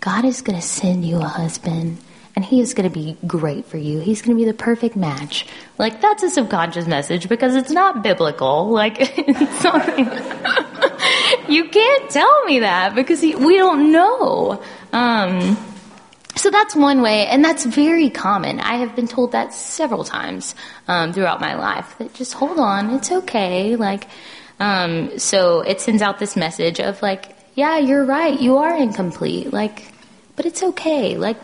[0.00, 1.98] God is going to send you a husband
[2.36, 4.00] and he is going to be great for you.
[4.00, 5.46] He's going to be the perfect match.
[5.78, 8.70] Like, that's a subconscious message because it's not biblical.
[8.70, 9.88] Like, it's not,
[11.48, 14.60] you can't tell me that because we don't know.
[14.92, 15.56] Um,
[16.44, 18.60] so that's one way, and that's very common.
[18.60, 20.54] I have been told that several times
[20.86, 21.96] um, throughout my life.
[21.96, 23.76] That just hold on, it's okay.
[23.76, 24.06] Like,
[24.60, 29.54] um, so it sends out this message of like, yeah, you're right, you are incomplete.
[29.54, 29.90] Like,
[30.36, 31.16] but it's okay.
[31.16, 31.38] Like,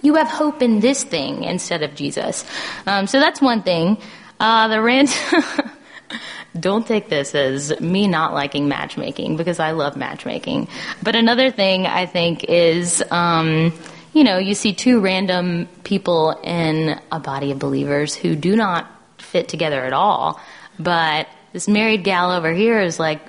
[0.00, 2.46] you have hope in this thing instead of Jesus.
[2.86, 3.98] Um, so that's one thing.
[4.40, 5.10] Uh, the rant.
[6.58, 10.68] don't take this as me not liking matchmaking because I love matchmaking.
[11.02, 13.72] But another thing I think is, um,
[14.12, 18.90] you know, you see two random people in a body of believers who do not
[19.18, 20.40] fit together at all.
[20.78, 23.20] But this married gal over here is like,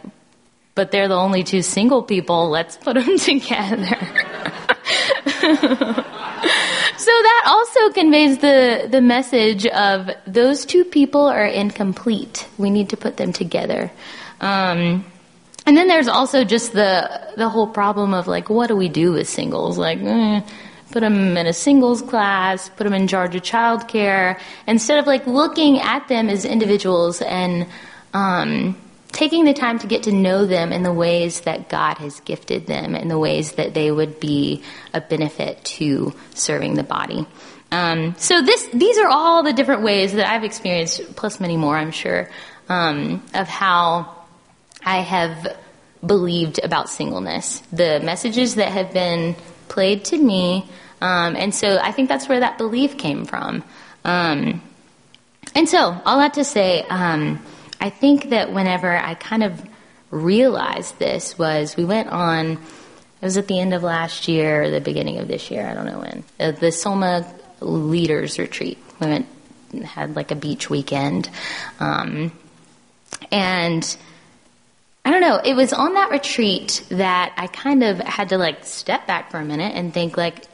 [0.76, 2.50] but they're the only two single people.
[2.50, 3.86] Let's put them together.
[6.98, 12.48] so that also conveys the, the message of those two people are incomplete.
[12.58, 13.91] We need to put them together.
[14.41, 15.06] Um,
[15.65, 19.13] and then there's also just the the whole problem of like, what do we do
[19.13, 19.78] with singles?
[19.78, 20.41] Like, eh,
[20.93, 25.25] put them in a singles class, put them in charge of childcare, instead of like
[25.25, 27.65] looking at them as individuals and
[28.13, 28.77] um,
[29.12, 32.67] taking the time to get to know them in the ways that God has gifted
[32.67, 34.62] them, in the ways that they would be
[34.93, 37.25] a benefit to serving the body.
[37.71, 41.75] Um, so this, these are all the different ways that I've experienced, plus many more,
[41.75, 42.29] I'm sure,
[42.69, 44.13] um, of how
[44.86, 45.58] I have
[46.06, 47.63] believed about singleness.
[47.71, 49.36] The messages that have been
[49.69, 50.69] played to me
[51.03, 53.61] um, and so I think that's where that belief came from.
[54.05, 54.61] Um,
[55.53, 57.43] and so, all that to say, um,
[57.81, 59.61] I think that whenever I kind of
[60.11, 62.59] realized this was we went on, it
[63.21, 65.85] was at the end of last year, or the beginning of this year, I don't
[65.85, 68.77] know when, uh, the Soma Leaders Retreat.
[69.01, 69.27] We went
[69.83, 71.29] had like a beach weekend.
[71.81, 72.31] Um,
[73.29, 73.97] and
[75.03, 78.63] I don't know, it was on that retreat that I kind of had to like
[78.63, 80.45] step back for a minute and think like,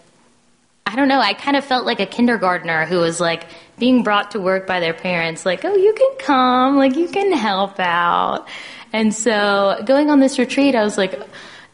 [0.89, 3.45] I don't know, I kind of felt like a kindergartner who was like
[3.77, 7.31] being brought to work by their parents, like, oh, you can come, like, you can
[7.31, 8.47] help out.
[8.91, 11.13] And so going on this retreat, I was like,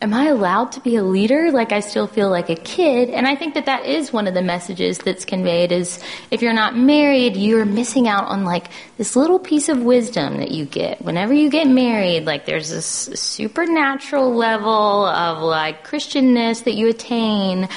[0.02, 1.50] am I allowed to be a leader?
[1.50, 3.10] Like, I still feel like a kid.
[3.10, 6.52] And I think that that is one of the messages that's conveyed is if you're
[6.52, 11.02] not married, you're missing out on like this little piece of wisdom that you get.
[11.02, 17.70] Whenever you get married, like, there's this supernatural level of like Christianness that you attain.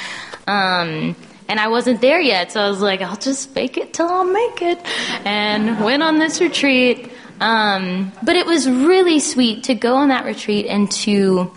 [0.49, 1.15] Um,
[1.49, 4.25] and I wasn't there yet, so I was like, I'll just fake it till I'll
[4.25, 4.79] make it.
[5.25, 7.11] And went on this retreat.
[7.41, 11.53] Um, but it was really sweet to go on that retreat and to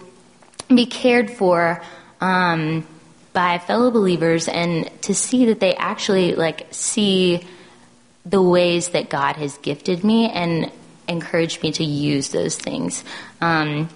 [0.67, 1.81] be cared for
[2.21, 2.87] um,
[3.33, 7.45] by fellow believers and to see that they actually like see
[8.25, 10.71] the ways that God has gifted me and
[11.07, 13.03] encouraged me to use those things.
[13.41, 13.89] Um,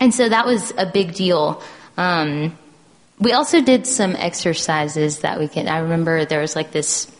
[0.00, 1.62] and so that was a big deal.
[1.96, 2.56] Um,
[3.20, 5.68] we also did some exercises that we can.
[5.68, 7.10] I remember there was like this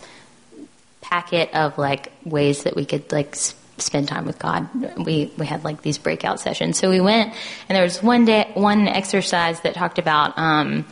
[1.01, 4.69] packet of like ways that we could like spend time with God.
[4.97, 6.79] We we had like these breakout sessions.
[6.79, 7.35] So we went,
[7.69, 10.87] and there was one day one exercise that talked about um,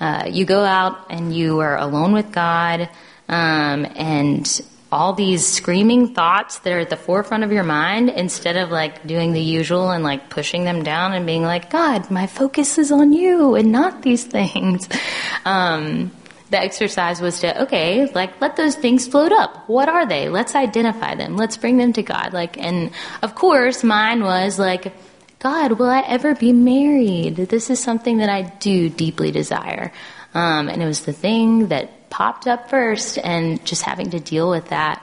[0.00, 2.88] uh, you go out and you are alone with God,
[3.28, 8.56] um, and all these screaming thoughts that are at the forefront of your mind instead
[8.56, 12.26] of like doing the usual and like pushing them down and being like, God, my
[12.26, 14.88] focus is on you and not these things.
[15.42, 16.10] Um,
[16.50, 19.68] the exercise was to, okay, like let those things float up.
[19.68, 20.28] What are they?
[20.28, 21.36] Let's identify them.
[21.36, 22.34] Let's bring them to God.
[22.34, 22.90] Like, and
[23.22, 24.92] of course mine was like,
[25.38, 27.36] God, will I ever be married?
[27.36, 29.92] This is something that I do deeply desire.
[30.34, 34.50] Um, and it was the thing that popped up first and just having to deal
[34.50, 35.02] with that.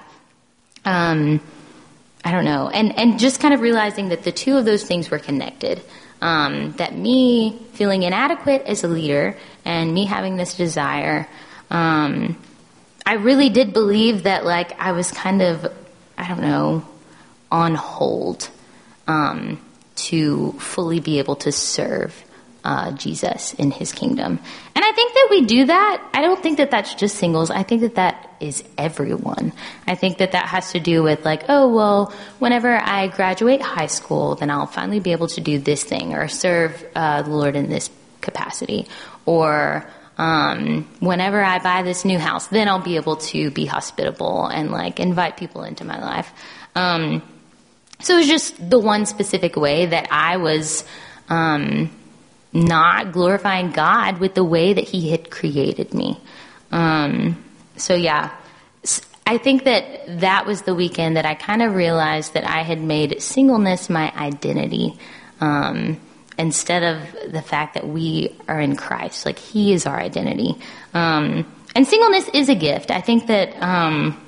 [0.85, 1.41] Um,
[2.23, 2.69] I don't know.
[2.69, 5.81] And, and just kind of realizing that the two of those things were connected.
[6.19, 11.27] Um, that me feeling inadequate as a leader and me having this desire,
[11.69, 12.37] um,
[13.05, 15.71] I really did believe that like I was kind of,
[16.17, 16.85] I don't know,
[17.51, 18.49] on hold
[19.07, 19.63] um,
[19.95, 22.23] to fully be able to serve
[22.69, 24.31] uh, Jesus in his kingdom.
[24.75, 25.93] And I think that we do that.
[26.17, 27.49] I don't think that that's just singles.
[27.49, 29.53] I think that that is everyone.
[29.87, 32.13] I think that that has to do with like, oh, well,
[32.43, 36.27] whenever I graduate high school, then I'll finally be able to do this thing or
[36.27, 37.89] serve uh, the Lord in this
[38.19, 38.87] capacity.
[39.25, 39.87] Or,
[40.17, 44.71] um, whenever I buy this new house, then I'll be able to be hospitable and
[44.71, 46.29] like invite people into my life.
[46.75, 47.21] Um,
[47.99, 50.85] So it was just the one specific way that I was
[51.29, 51.89] um,
[52.65, 56.19] not glorifying God with the way that He had created me.
[56.71, 57.43] Um,
[57.77, 58.35] so yeah,
[59.25, 62.81] I think that that was the weekend that I kind of realized that I had
[62.81, 64.97] made singleness my identity.
[65.39, 65.99] Um,
[66.37, 70.55] instead of the fact that we are in Christ, like He is our identity.
[70.93, 72.91] Um, and singleness is a gift.
[72.91, 74.19] I think that um,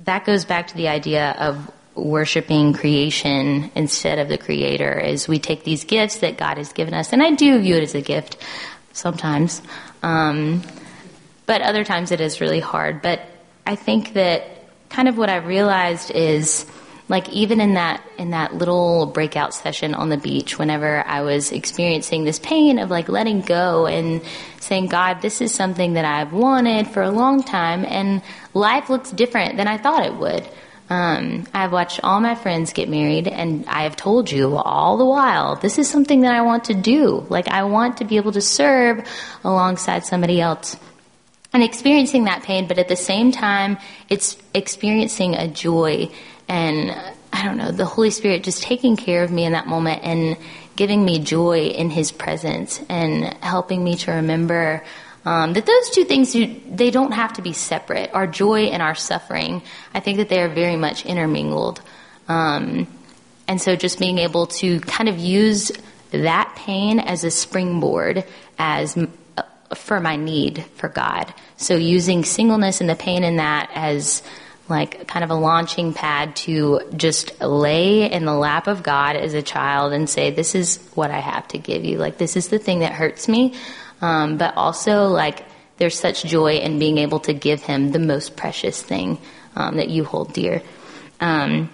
[0.00, 5.38] that goes back to the idea of worshiping creation instead of the creator is we
[5.38, 8.00] take these gifts that God has given us, and I do view it as a
[8.00, 8.36] gift
[8.92, 9.62] sometimes,
[10.02, 10.62] um,
[11.46, 13.02] but other times it is really hard.
[13.02, 13.20] But
[13.66, 14.44] I think that
[14.88, 16.66] kind of what I realized is
[17.08, 21.52] like even in that in that little breakout session on the beach whenever i was
[21.52, 24.22] experiencing this pain of like letting go and
[24.60, 28.22] saying god this is something that i've wanted for a long time and
[28.54, 30.48] life looks different than i thought it would
[30.90, 35.04] um, I've watched all my friends get married, and I have told you all the
[35.04, 37.26] while, this is something that I want to do.
[37.28, 39.06] Like, I want to be able to serve
[39.44, 40.76] alongside somebody else.
[41.54, 43.78] And experiencing that pain, but at the same time,
[44.08, 46.10] it's experiencing a joy
[46.48, 46.90] and,
[47.32, 50.36] I don't know, the Holy Spirit just taking care of me in that moment and
[50.76, 54.84] giving me joy in His presence and helping me to remember
[55.24, 58.10] um, that those two things, they don't have to be separate.
[58.12, 59.62] Our joy and our suffering,
[59.94, 61.80] I think that they are very much intermingled.
[62.28, 62.86] Um,
[63.46, 65.70] and so just being able to kind of use
[66.10, 68.24] that pain as a springboard
[68.58, 68.96] as
[69.36, 69.42] uh,
[69.74, 71.32] for my need for God.
[71.56, 74.22] So using singleness and the pain in that as
[74.68, 79.34] like kind of a launching pad to just lay in the lap of God as
[79.34, 81.98] a child and say, this is what I have to give you.
[81.98, 83.54] Like, this is the thing that hurts me.
[84.02, 85.44] Um, but also like
[85.78, 89.18] there's such joy in being able to give him the most precious thing
[89.56, 90.62] um, that you hold dear.
[91.20, 91.70] Um,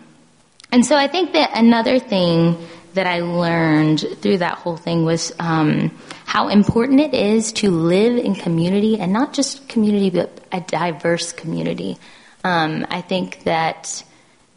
[0.70, 2.57] and so I think that another thing
[2.95, 8.18] that I learned through that whole thing was um, how important it is to live
[8.18, 11.97] in community and not just community, but a diverse community.
[12.45, 14.05] Um, I think that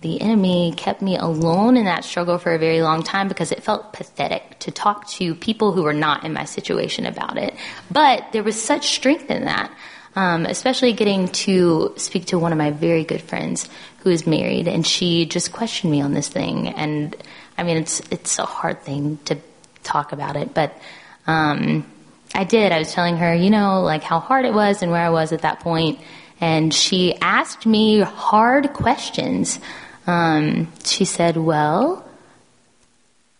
[0.01, 3.63] the enemy kept me alone in that struggle for a very long time because it
[3.63, 7.53] felt pathetic to talk to people who were not in my situation about it.
[7.91, 9.71] But there was such strength in that,
[10.15, 14.67] um, especially getting to speak to one of my very good friends who is married,
[14.67, 16.69] and she just questioned me on this thing.
[16.69, 17.15] And
[17.57, 19.37] I mean, it's it's a hard thing to
[19.83, 20.75] talk about it, but.
[21.27, 21.85] Um,
[22.33, 22.71] I did.
[22.71, 25.33] I was telling her, you know, like how hard it was and where I was
[25.33, 25.99] at that point.
[26.39, 29.59] And she asked me hard questions
[30.11, 32.05] um, she said, Well,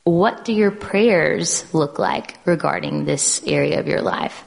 [0.06, 4.44] what do your prayers look like regarding this area of your life?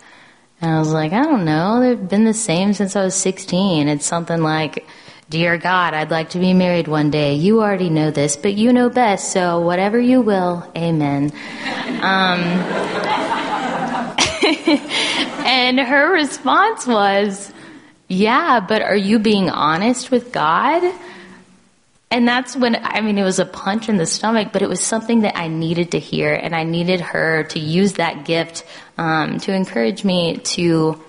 [0.61, 1.81] And I was like, I don't know.
[1.81, 3.89] They've been the same since I was 16.
[3.89, 4.87] It's something like,
[5.29, 7.35] Dear God, I'd like to be married one day.
[7.35, 11.31] You already know this, but you know best, so whatever you will, amen.
[12.01, 12.41] Um,
[15.45, 17.53] and her response was,
[18.09, 20.83] Yeah, but are you being honest with God?
[22.11, 24.81] And that's when, I mean, it was a punch in the stomach, but it was
[24.81, 28.65] something that I needed to hear, and I needed her to use that gift
[28.99, 31.03] um, to encourage me to.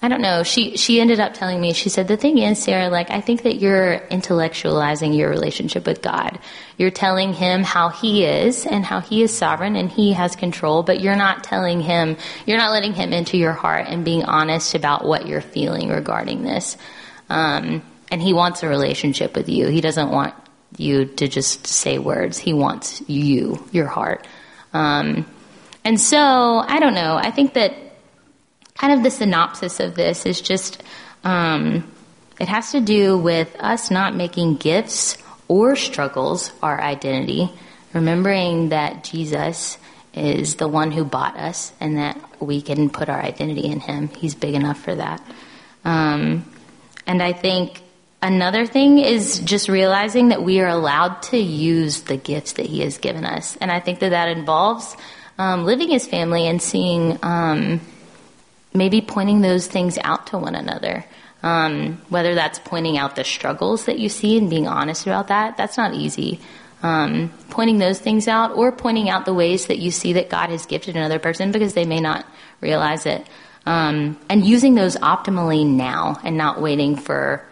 [0.00, 0.44] I don't know.
[0.44, 1.72] She she ended up telling me.
[1.72, 6.02] She said the thing is, Sarah, like I think that you're intellectualizing your relationship with
[6.02, 6.38] God.
[6.76, 10.84] You're telling him how he is and how he is sovereign and he has control,
[10.84, 12.16] but you're not telling him.
[12.46, 16.44] You're not letting him into your heart and being honest about what you're feeling regarding
[16.44, 16.76] this.
[17.28, 19.68] Um, and he wants a relationship with you.
[19.68, 20.34] He doesn't want
[20.76, 22.38] you to just say words.
[22.38, 24.26] He wants you, your heart.
[24.72, 25.26] Um,
[25.84, 27.16] and so, I don't know.
[27.16, 27.74] I think that
[28.74, 30.82] kind of the synopsis of this is just
[31.24, 31.90] um,
[32.38, 37.50] it has to do with us not making gifts or struggles our identity,
[37.92, 39.78] remembering that Jesus
[40.14, 44.08] is the one who bought us and that we can put our identity in him.
[44.08, 45.22] He's big enough for that.
[45.84, 46.44] Um,
[47.06, 47.82] and I think
[48.20, 52.80] Another thing is just realizing that we are allowed to use the gifts that He
[52.80, 53.56] has given us.
[53.56, 54.96] And I think that that involves
[55.38, 57.80] um, living as family and seeing, um,
[58.74, 61.04] maybe pointing those things out to one another.
[61.44, 65.56] Um, whether that's pointing out the struggles that you see and being honest about that,
[65.56, 66.40] that's not easy.
[66.82, 70.50] Um, pointing those things out or pointing out the ways that you see that God
[70.50, 72.26] has gifted another person because they may not
[72.60, 73.24] realize it.
[73.64, 77.44] Um, and using those optimally now and not waiting for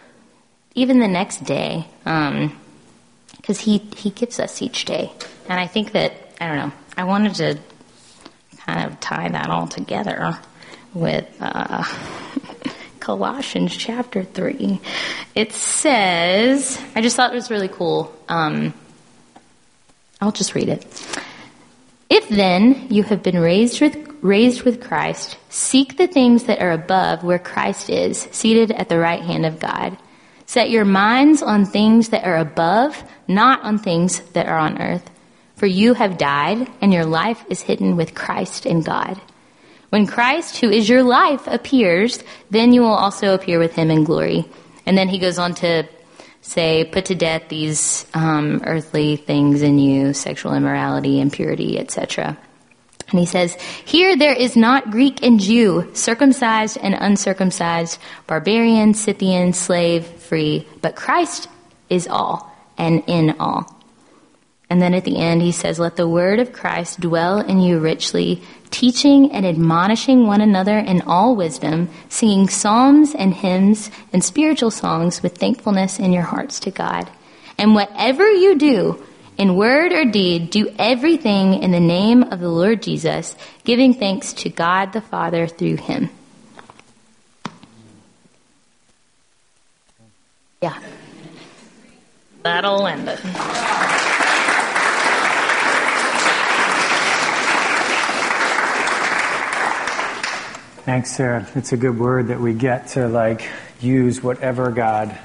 [0.77, 5.11] even the next day, because um, he he gives us each day,
[5.49, 6.71] and I think that I don't know.
[6.95, 7.59] I wanted to
[8.59, 10.37] kind of tie that all together
[10.93, 11.83] with uh,
[12.99, 14.79] Colossians chapter three.
[15.33, 18.15] It says, I just thought it was really cool.
[18.29, 18.73] Um,
[20.21, 20.85] I'll just read it.
[22.09, 26.71] If then you have been raised with, raised with Christ, seek the things that are
[26.71, 29.97] above where Christ is, seated at the right hand of God.
[30.47, 35.07] Set your minds on things that are above, not on things that are on earth.
[35.55, 39.19] For you have died, and your life is hidden with Christ in God.
[39.89, 44.05] When Christ, who is your life, appears, then you will also appear with him in
[44.05, 44.45] glory.
[44.85, 45.83] And then he goes on to
[46.39, 52.37] say, put to death these um, earthly things in you, sexual immorality, impurity, etc.
[53.09, 53.55] And he says,
[53.85, 60.95] Here there is not Greek and Jew, circumcised and uncircumcised, barbarian, Scythian, slave, free, but
[60.95, 61.47] Christ
[61.89, 63.73] is all and in all.
[64.69, 67.79] And then at the end he says, Let the word of Christ dwell in you
[67.79, 74.71] richly, teaching and admonishing one another in all wisdom, singing psalms and hymns and spiritual
[74.71, 77.09] songs with thankfulness in your hearts to God.
[77.57, 79.03] And whatever you do,
[79.37, 84.33] in word or deed, do everything in the name of the Lord Jesus, giving thanks
[84.33, 86.09] to God the Father through him.
[90.61, 90.79] Yeah.
[92.43, 93.19] That'll end it.
[100.87, 101.45] Thanks, Sarah.
[101.53, 103.47] It's a good word that we get to like
[103.81, 105.19] use whatever God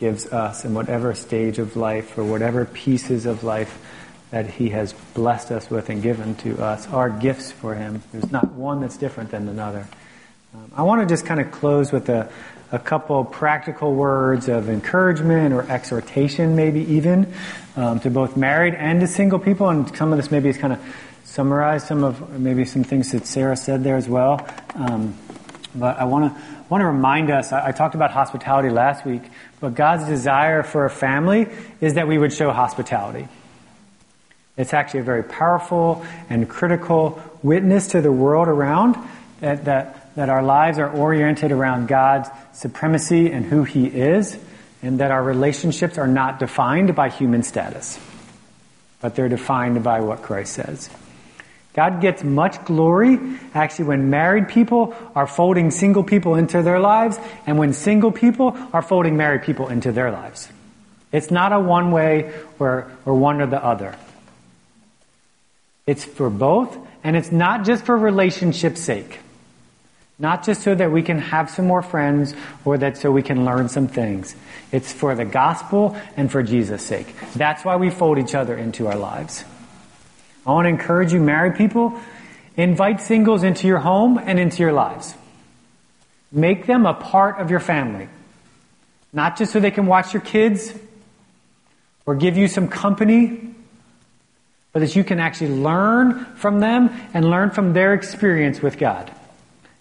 [0.00, 3.78] gives us in whatever stage of life or whatever pieces of life
[4.30, 8.02] that He has blessed us with and given to us are gifts for Him.
[8.10, 9.86] There's not one that's different than another.
[10.54, 12.32] Um, I want to just kind of close with a,
[12.72, 17.32] a couple practical words of encouragement or exhortation, maybe even,
[17.76, 19.68] um, to both married and to single people.
[19.68, 20.80] And some of this maybe is kind of
[21.24, 24.48] summarized, some of maybe some things that Sarah said there as well.
[24.74, 25.14] Um,
[25.74, 27.52] but I want to want to remind us.
[27.52, 29.22] I, I, talked about hospitality last week,
[29.60, 31.46] but God's desire for a family
[31.80, 33.28] is that we would show hospitality.
[34.56, 38.96] It's actually a very powerful and critical witness to the world around
[39.40, 44.38] that that that our lives are oriented around God's supremacy and who He is,
[44.82, 47.98] and that our relationships are not defined by human status,
[49.00, 50.90] but they're defined by what Christ says.
[51.72, 53.18] God gets much glory
[53.54, 58.56] actually when married people are folding single people into their lives and when single people
[58.72, 60.48] are folding married people into their lives.
[61.12, 63.96] It's not a one way or, or one or the other.
[65.86, 69.20] It's for both and it's not just for relationship's sake.
[70.18, 73.46] Not just so that we can have some more friends or that so we can
[73.46, 74.36] learn some things.
[74.70, 77.14] It's for the gospel and for Jesus' sake.
[77.34, 79.44] That's why we fold each other into our lives.
[80.50, 81.96] I want to encourage you, married people,
[82.56, 85.14] invite singles into your home and into your lives.
[86.32, 88.08] Make them a part of your family.
[89.12, 90.74] Not just so they can watch your kids
[92.04, 93.54] or give you some company,
[94.72, 99.08] but that you can actually learn from them and learn from their experience with God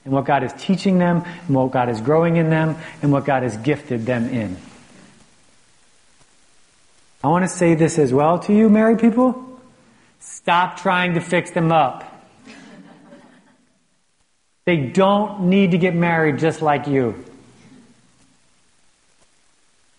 [0.06, 3.26] and what God is teaching them and what God is growing in them and what
[3.26, 4.56] God has gifted them in.
[7.24, 9.49] I want to say this as well to you, married people.
[10.20, 12.06] Stop trying to fix them up.
[14.66, 17.26] They don't need to get married just like you.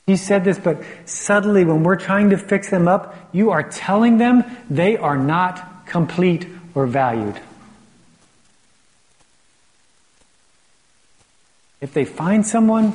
[0.06, 4.18] He said this, but subtly, when we're trying to fix them up, you are telling
[4.18, 7.40] them they are not complete or valued.
[11.80, 12.92] If they find someone,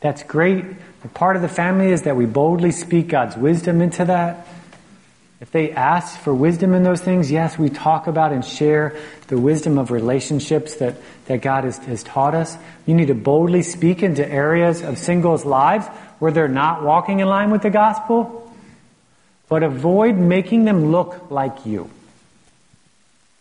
[0.00, 0.64] that's great.
[1.02, 4.46] The part of the family is that we boldly speak God's wisdom into that.
[5.40, 8.96] If they ask for wisdom in those things, yes, we talk about and share
[9.28, 12.56] the wisdom of relationships that, that God has, has taught us.
[12.86, 15.86] You need to boldly speak into areas of singles' lives
[16.20, 18.50] where they're not walking in line with the gospel,
[19.48, 21.90] but avoid making them look like you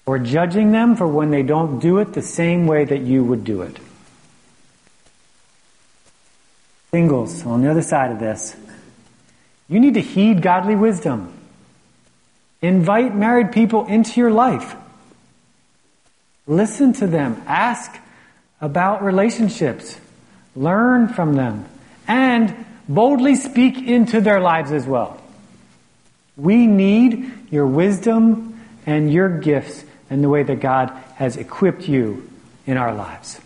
[0.05, 3.43] or judging them for when they don't do it the same way that you would
[3.45, 3.79] do it.
[6.91, 8.55] Singles, on the other side of this,
[9.67, 11.33] you need to heed godly wisdom.
[12.61, 14.75] Invite married people into your life.
[16.47, 17.41] Listen to them.
[17.47, 17.99] Ask
[18.61, 19.99] about relationships.
[20.55, 21.65] Learn from them.
[22.07, 25.19] And boldly speak into their lives as well.
[26.37, 32.29] We need your wisdom and your gifts and the way that God has equipped you
[32.67, 33.39] in our lives.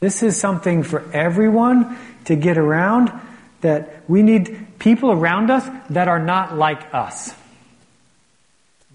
[0.00, 3.12] This is something for everyone to get around
[3.60, 7.32] that we need people around us that are not like us.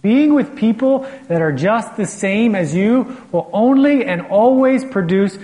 [0.02, 5.38] Being with people that are just the same as you will only and always produce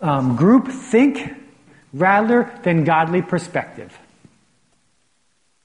[0.00, 1.34] um, group think
[1.92, 3.98] rather than godly perspective.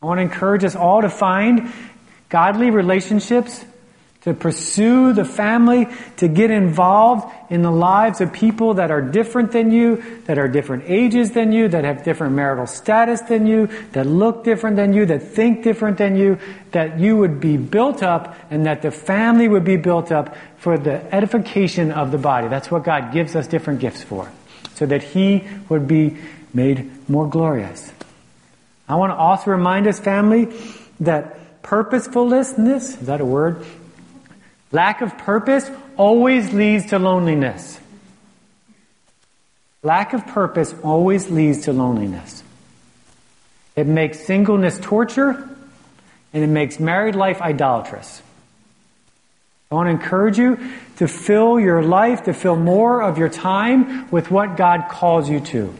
[0.01, 1.71] I want to encourage us all to find
[2.29, 3.63] godly relationships,
[4.27, 9.53] to pursue the family, to get involved in the lives of people that are different
[9.53, 13.67] than you, that are different ages than you, that have different marital status than you,
[13.93, 16.37] that look different than you, that think different than you,
[16.71, 20.77] that you would be built up and that the family would be built up for
[20.77, 22.49] the edification of the body.
[22.49, 24.29] That's what God gives us different gifts for.
[24.75, 26.17] So that He would be
[26.53, 27.93] made more glorious.
[28.89, 30.53] I want to also remind us, family,
[30.99, 33.65] that purposefulness, is that a word?
[34.71, 37.79] Lack of purpose always leads to loneliness.
[39.83, 42.43] Lack of purpose always leads to loneliness.
[43.75, 45.47] It makes singleness torture,
[46.33, 48.21] and it makes married life idolatrous.
[49.71, 50.59] I want to encourage you
[50.97, 55.39] to fill your life, to fill more of your time with what God calls you
[55.41, 55.73] to.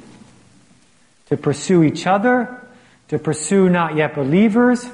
[1.28, 2.62] To pursue each other,
[3.10, 4.88] to pursue not yet believers,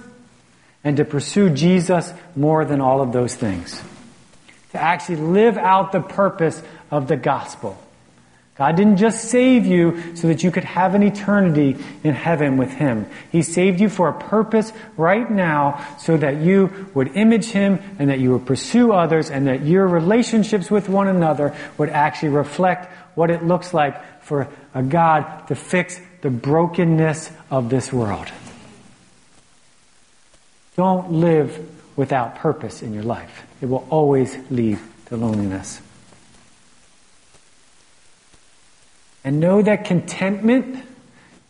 [0.84, 3.82] and to pursue Jesus more than all of those things.
[4.72, 6.62] To actually live out the purpose
[6.92, 7.78] of the gospel.
[8.56, 12.72] God didn't just save you so that you could have an eternity in heaven with
[12.72, 13.08] Him.
[13.32, 18.12] He saved you for a purpose right now so that you would image Him and
[18.12, 22.94] that you would pursue others and that your relationships with one another would actually reflect
[23.16, 28.32] what it looks like for a God to fix the brokenness of this world.
[30.76, 33.46] Don't live without purpose in your life.
[33.62, 35.82] It will always lead to loneliness.
[39.24, 40.84] And know that contentment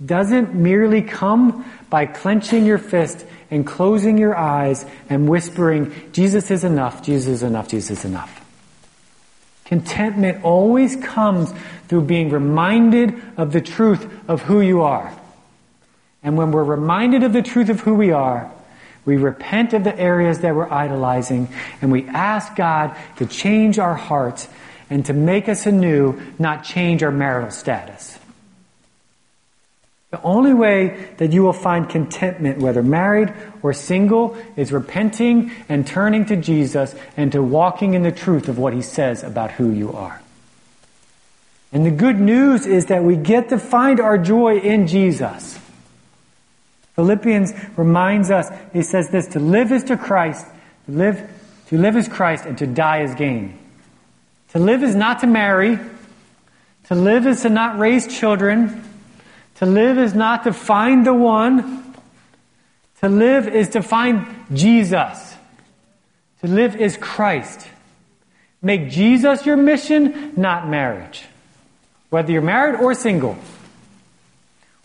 [0.04, 6.64] doesn't merely come by clenching your fist and closing your eyes and whispering, Jesus is
[6.64, 8.42] enough, Jesus is enough, Jesus is enough.
[9.66, 11.54] Contentment always comes
[11.88, 15.14] through being reminded of the truth of who you are.
[16.22, 18.52] And when we're reminded of the truth of who we are,
[19.06, 21.50] we repent of the areas that we're idolizing
[21.82, 24.48] and we ask God to change our hearts
[24.90, 28.18] and to make us anew, not change our marital status.
[30.12, 33.34] The only way that you will find contentment, whether married
[33.64, 38.60] or single, is repenting and turning to Jesus and to walking in the truth of
[38.60, 40.22] what He says about who you are.
[41.72, 45.58] And the good news is that we get to find our joy in Jesus.
[46.96, 50.46] Philippians reminds us, he says this, to live is to Christ,
[50.86, 51.30] to live,
[51.68, 53.58] to live is Christ, and to die is gain.
[54.50, 55.80] To live is not to marry.
[56.86, 58.84] To live is to not raise children.
[59.56, 61.96] To live is not to find the one.
[63.02, 65.36] To live is to find Jesus.
[66.42, 67.68] To live is Christ.
[68.62, 71.26] Make Jesus your mission, not marriage.
[72.12, 73.38] Whether you're married or single.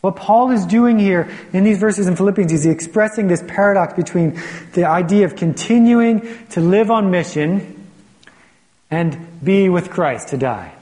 [0.00, 4.40] What Paul is doing here in these verses in Philippians is expressing this paradox between
[4.74, 7.86] the idea of continuing to live on mission
[8.90, 10.72] and be with Christ to die.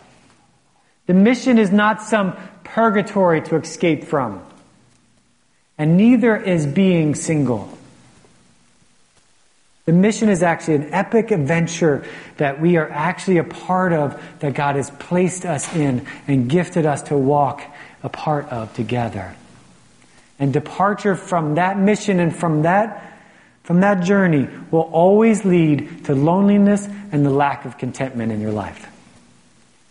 [1.06, 4.42] The mission is not some purgatory to escape from.
[5.78, 7.70] And neither is being single.
[9.86, 12.04] The mission is actually an epic adventure
[12.38, 16.84] that we are actually a part of, that God has placed us in and gifted
[16.84, 17.62] us to walk
[18.06, 19.34] a part of together.
[20.38, 23.02] And departure from that mission and from that
[23.64, 28.52] from that journey will always lead to loneliness and the lack of contentment in your
[28.52, 28.88] life.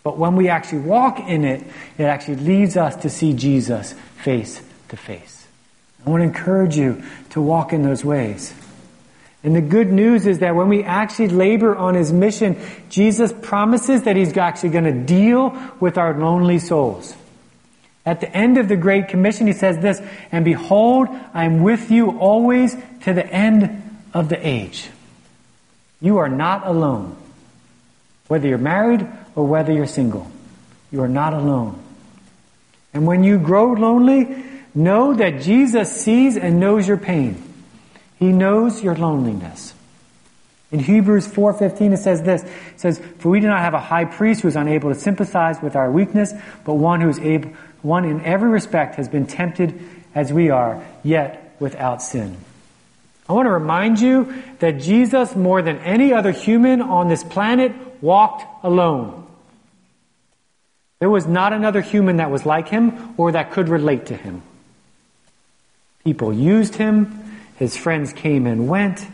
[0.02, 1.62] But when we actually walk in it,
[1.98, 3.94] it actually leads us to see Jesus
[4.24, 5.46] face to face.
[6.06, 8.54] I want to encourage you to walk in those ways.
[9.44, 12.58] And the good news is that when we actually labor on his mission,
[12.90, 17.14] Jesus promises that he's actually going to deal with our lonely souls.
[18.06, 20.00] At the end of the Great Commission, he says this,
[20.32, 23.82] and behold, I am with you always to the end
[24.14, 24.90] of the age.
[26.02, 27.18] You are not alone.
[28.28, 30.32] Whether you're married or whether you're single,
[30.92, 31.82] you are not alone.
[32.94, 34.44] And when you grow lonely,
[34.74, 37.42] know that Jesus sees and knows your pain.
[38.20, 39.74] He knows your loneliness.
[40.72, 42.44] In Hebrews 4:15 it says this.
[42.44, 45.62] It says, "For we do not have a high priest who is unable to sympathize
[45.62, 46.34] with our weakness,
[46.64, 47.52] but one who is able
[47.86, 49.80] one in every respect has been tempted
[50.14, 52.36] as we are, yet without sin.
[53.30, 57.74] I want to remind you that Jesus, more than any other human on this planet,
[58.02, 59.26] walked alone.
[61.00, 64.42] There was not another human that was like him or that could relate to him.
[66.04, 67.40] People used him.
[67.58, 69.06] His friends came and went.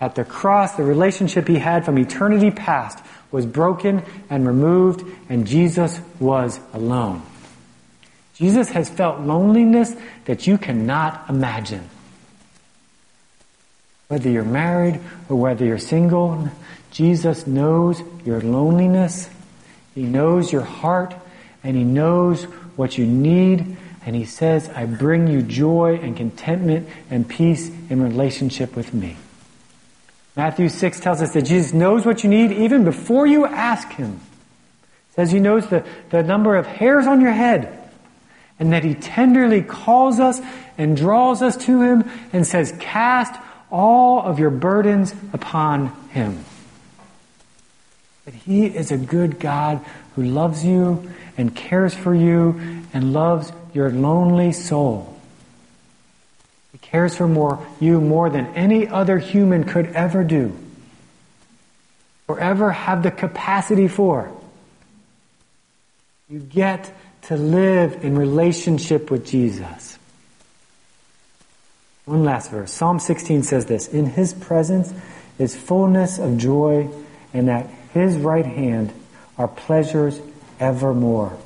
[0.00, 2.98] At the cross, the relationship he had from eternity past
[3.30, 7.22] was broken and removed, and Jesus was alone.
[8.40, 11.86] Jesus has felt loneliness that you cannot imagine.
[14.08, 16.48] Whether you're married or whether you're single,
[16.90, 19.28] Jesus knows your loneliness.
[19.94, 21.14] He knows your heart
[21.62, 22.44] and He knows
[22.76, 23.76] what you need.
[24.06, 29.18] And He says, I bring you joy and contentment and peace in relationship with me.
[30.34, 34.14] Matthew 6 tells us that Jesus knows what you need even before you ask Him.
[35.10, 37.76] It says He knows the, the number of hairs on your head
[38.60, 40.40] and that He tenderly calls us
[40.78, 43.34] and draws us to Him and says, Cast
[43.72, 46.44] all of your burdens upon Him.
[48.26, 49.84] That He is a good God
[50.14, 55.18] who loves you and cares for you and loves your lonely soul.
[56.72, 60.56] He cares for more, you more than any other human could ever do
[62.28, 64.30] or ever have the capacity for.
[66.28, 66.92] You get
[67.22, 69.98] to live in relationship with Jesus.
[72.04, 72.72] One last verse.
[72.72, 74.92] Psalm 16 says this In his presence
[75.38, 76.88] is fullness of joy,
[77.32, 78.92] and at his right hand
[79.38, 80.20] are pleasures
[80.58, 81.36] evermore.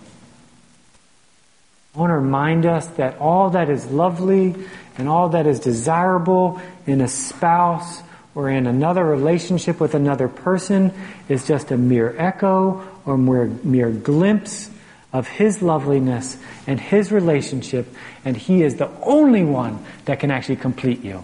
[1.94, 4.54] I want to remind us that all that is lovely
[4.98, 8.02] and all that is desirable in a spouse
[8.34, 10.92] or in another relationship with another person
[11.28, 14.70] is just a mere echo or mere, mere glimpse
[15.14, 16.36] of His loveliness
[16.66, 17.86] and His relationship,
[18.24, 21.22] and He is the only one that can actually complete you.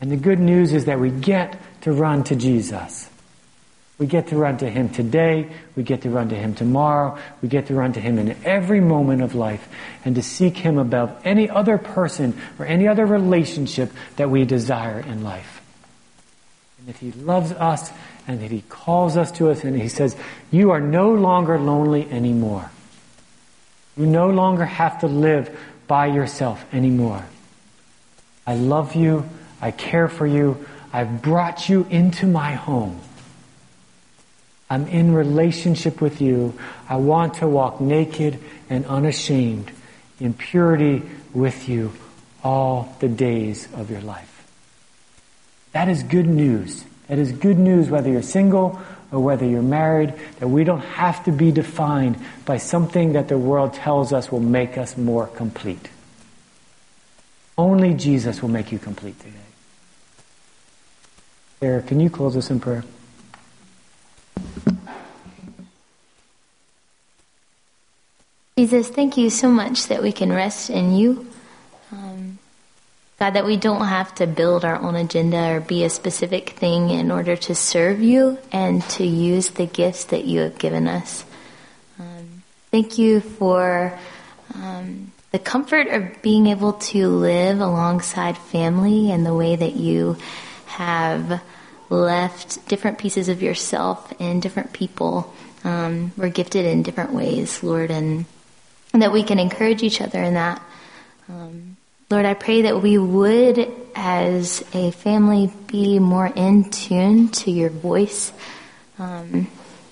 [0.00, 3.10] And the good news is that we get to run to Jesus.
[3.98, 5.50] We get to run to Him today.
[5.74, 7.18] We get to run to Him tomorrow.
[7.42, 9.68] We get to run to Him in every moment of life
[10.04, 15.00] and to seek Him above any other person or any other relationship that we desire
[15.00, 15.60] in life.
[16.78, 17.90] And if He loves us
[18.28, 20.14] and that He calls us to us and He says,
[20.50, 22.70] You are no longer lonely anymore.
[23.96, 25.58] You no longer have to live
[25.88, 27.24] by yourself anymore.
[28.46, 29.28] I love you.
[29.60, 30.64] I care for you.
[30.92, 33.00] I've brought you into my home.
[34.70, 36.58] I'm in relationship with you.
[36.88, 39.72] I want to walk naked and unashamed
[40.20, 41.02] in purity
[41.32, 41.92] with you
[42.44, 44.46] all the days of your life.
[45.72, 46.84] That is good news.
[47.08, 48.80] That is good news whether you're single
[49.10, 53.38] or whether you're married, that we don't have to be defined by something that the
[53.38, 55.88] world tells us will make us more complete.
[57.56, 59.34] Only Jesus will make you complete today.
[61.60, 62.84] Eric, can you close us in prayer?
[68.56, 71.26] Jesus, thank you so much that we can rest in you.
[73.18, 76.90] God, that we don't have to build our own agenda or be a specific thing
[76.90, 81.24] in order to serve you and to use the gifts that you have given us.
[81.98, 83.98] Um, thank you for
[84.54, 90.16] um, the comfort of being able to live alongside family and the way that you
[90.66, 91.42] have
[91.90, 95.34] left different pieces of yourself in different people.
[95.64, 98.26] Um, we're gifted in different ways, Lord, and,
[98.92, 100.62] and, that we can encourage each other in that.
[101.28, 101.77] Um,
[102.10, 107.68] Lord, I pray that we would, as a family, be more in tune to your
[107.68, 108.32] voice,
[108.98, 109.46] um,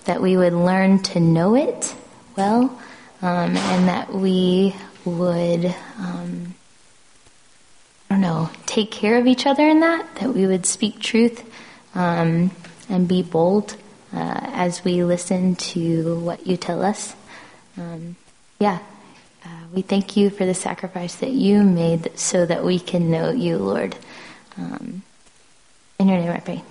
[0.07, 1.95] that we would learn to know it
[2.35, 2.81] well,
[3.21, 5.67] um, and that we would,
[5.99, 6.55] um,
[8.09, 11.45] I don't know, take care of each other in that, that we would speak truth
[11.95, 12.51] um,
[12.89, 13.77] and be bold
[14.15, 17.15] uh, as we listen to what you tell us.
[17.77, 18.17] Um,
[18.59, 18.79] yeah,
[19.73, 23.59] we thank you for the sacrifice that you made so that we can know you,
[23.59, 23.97] Lord.
[24.57, 25.03] Um,
[25.99, 26.63] in your name I pray.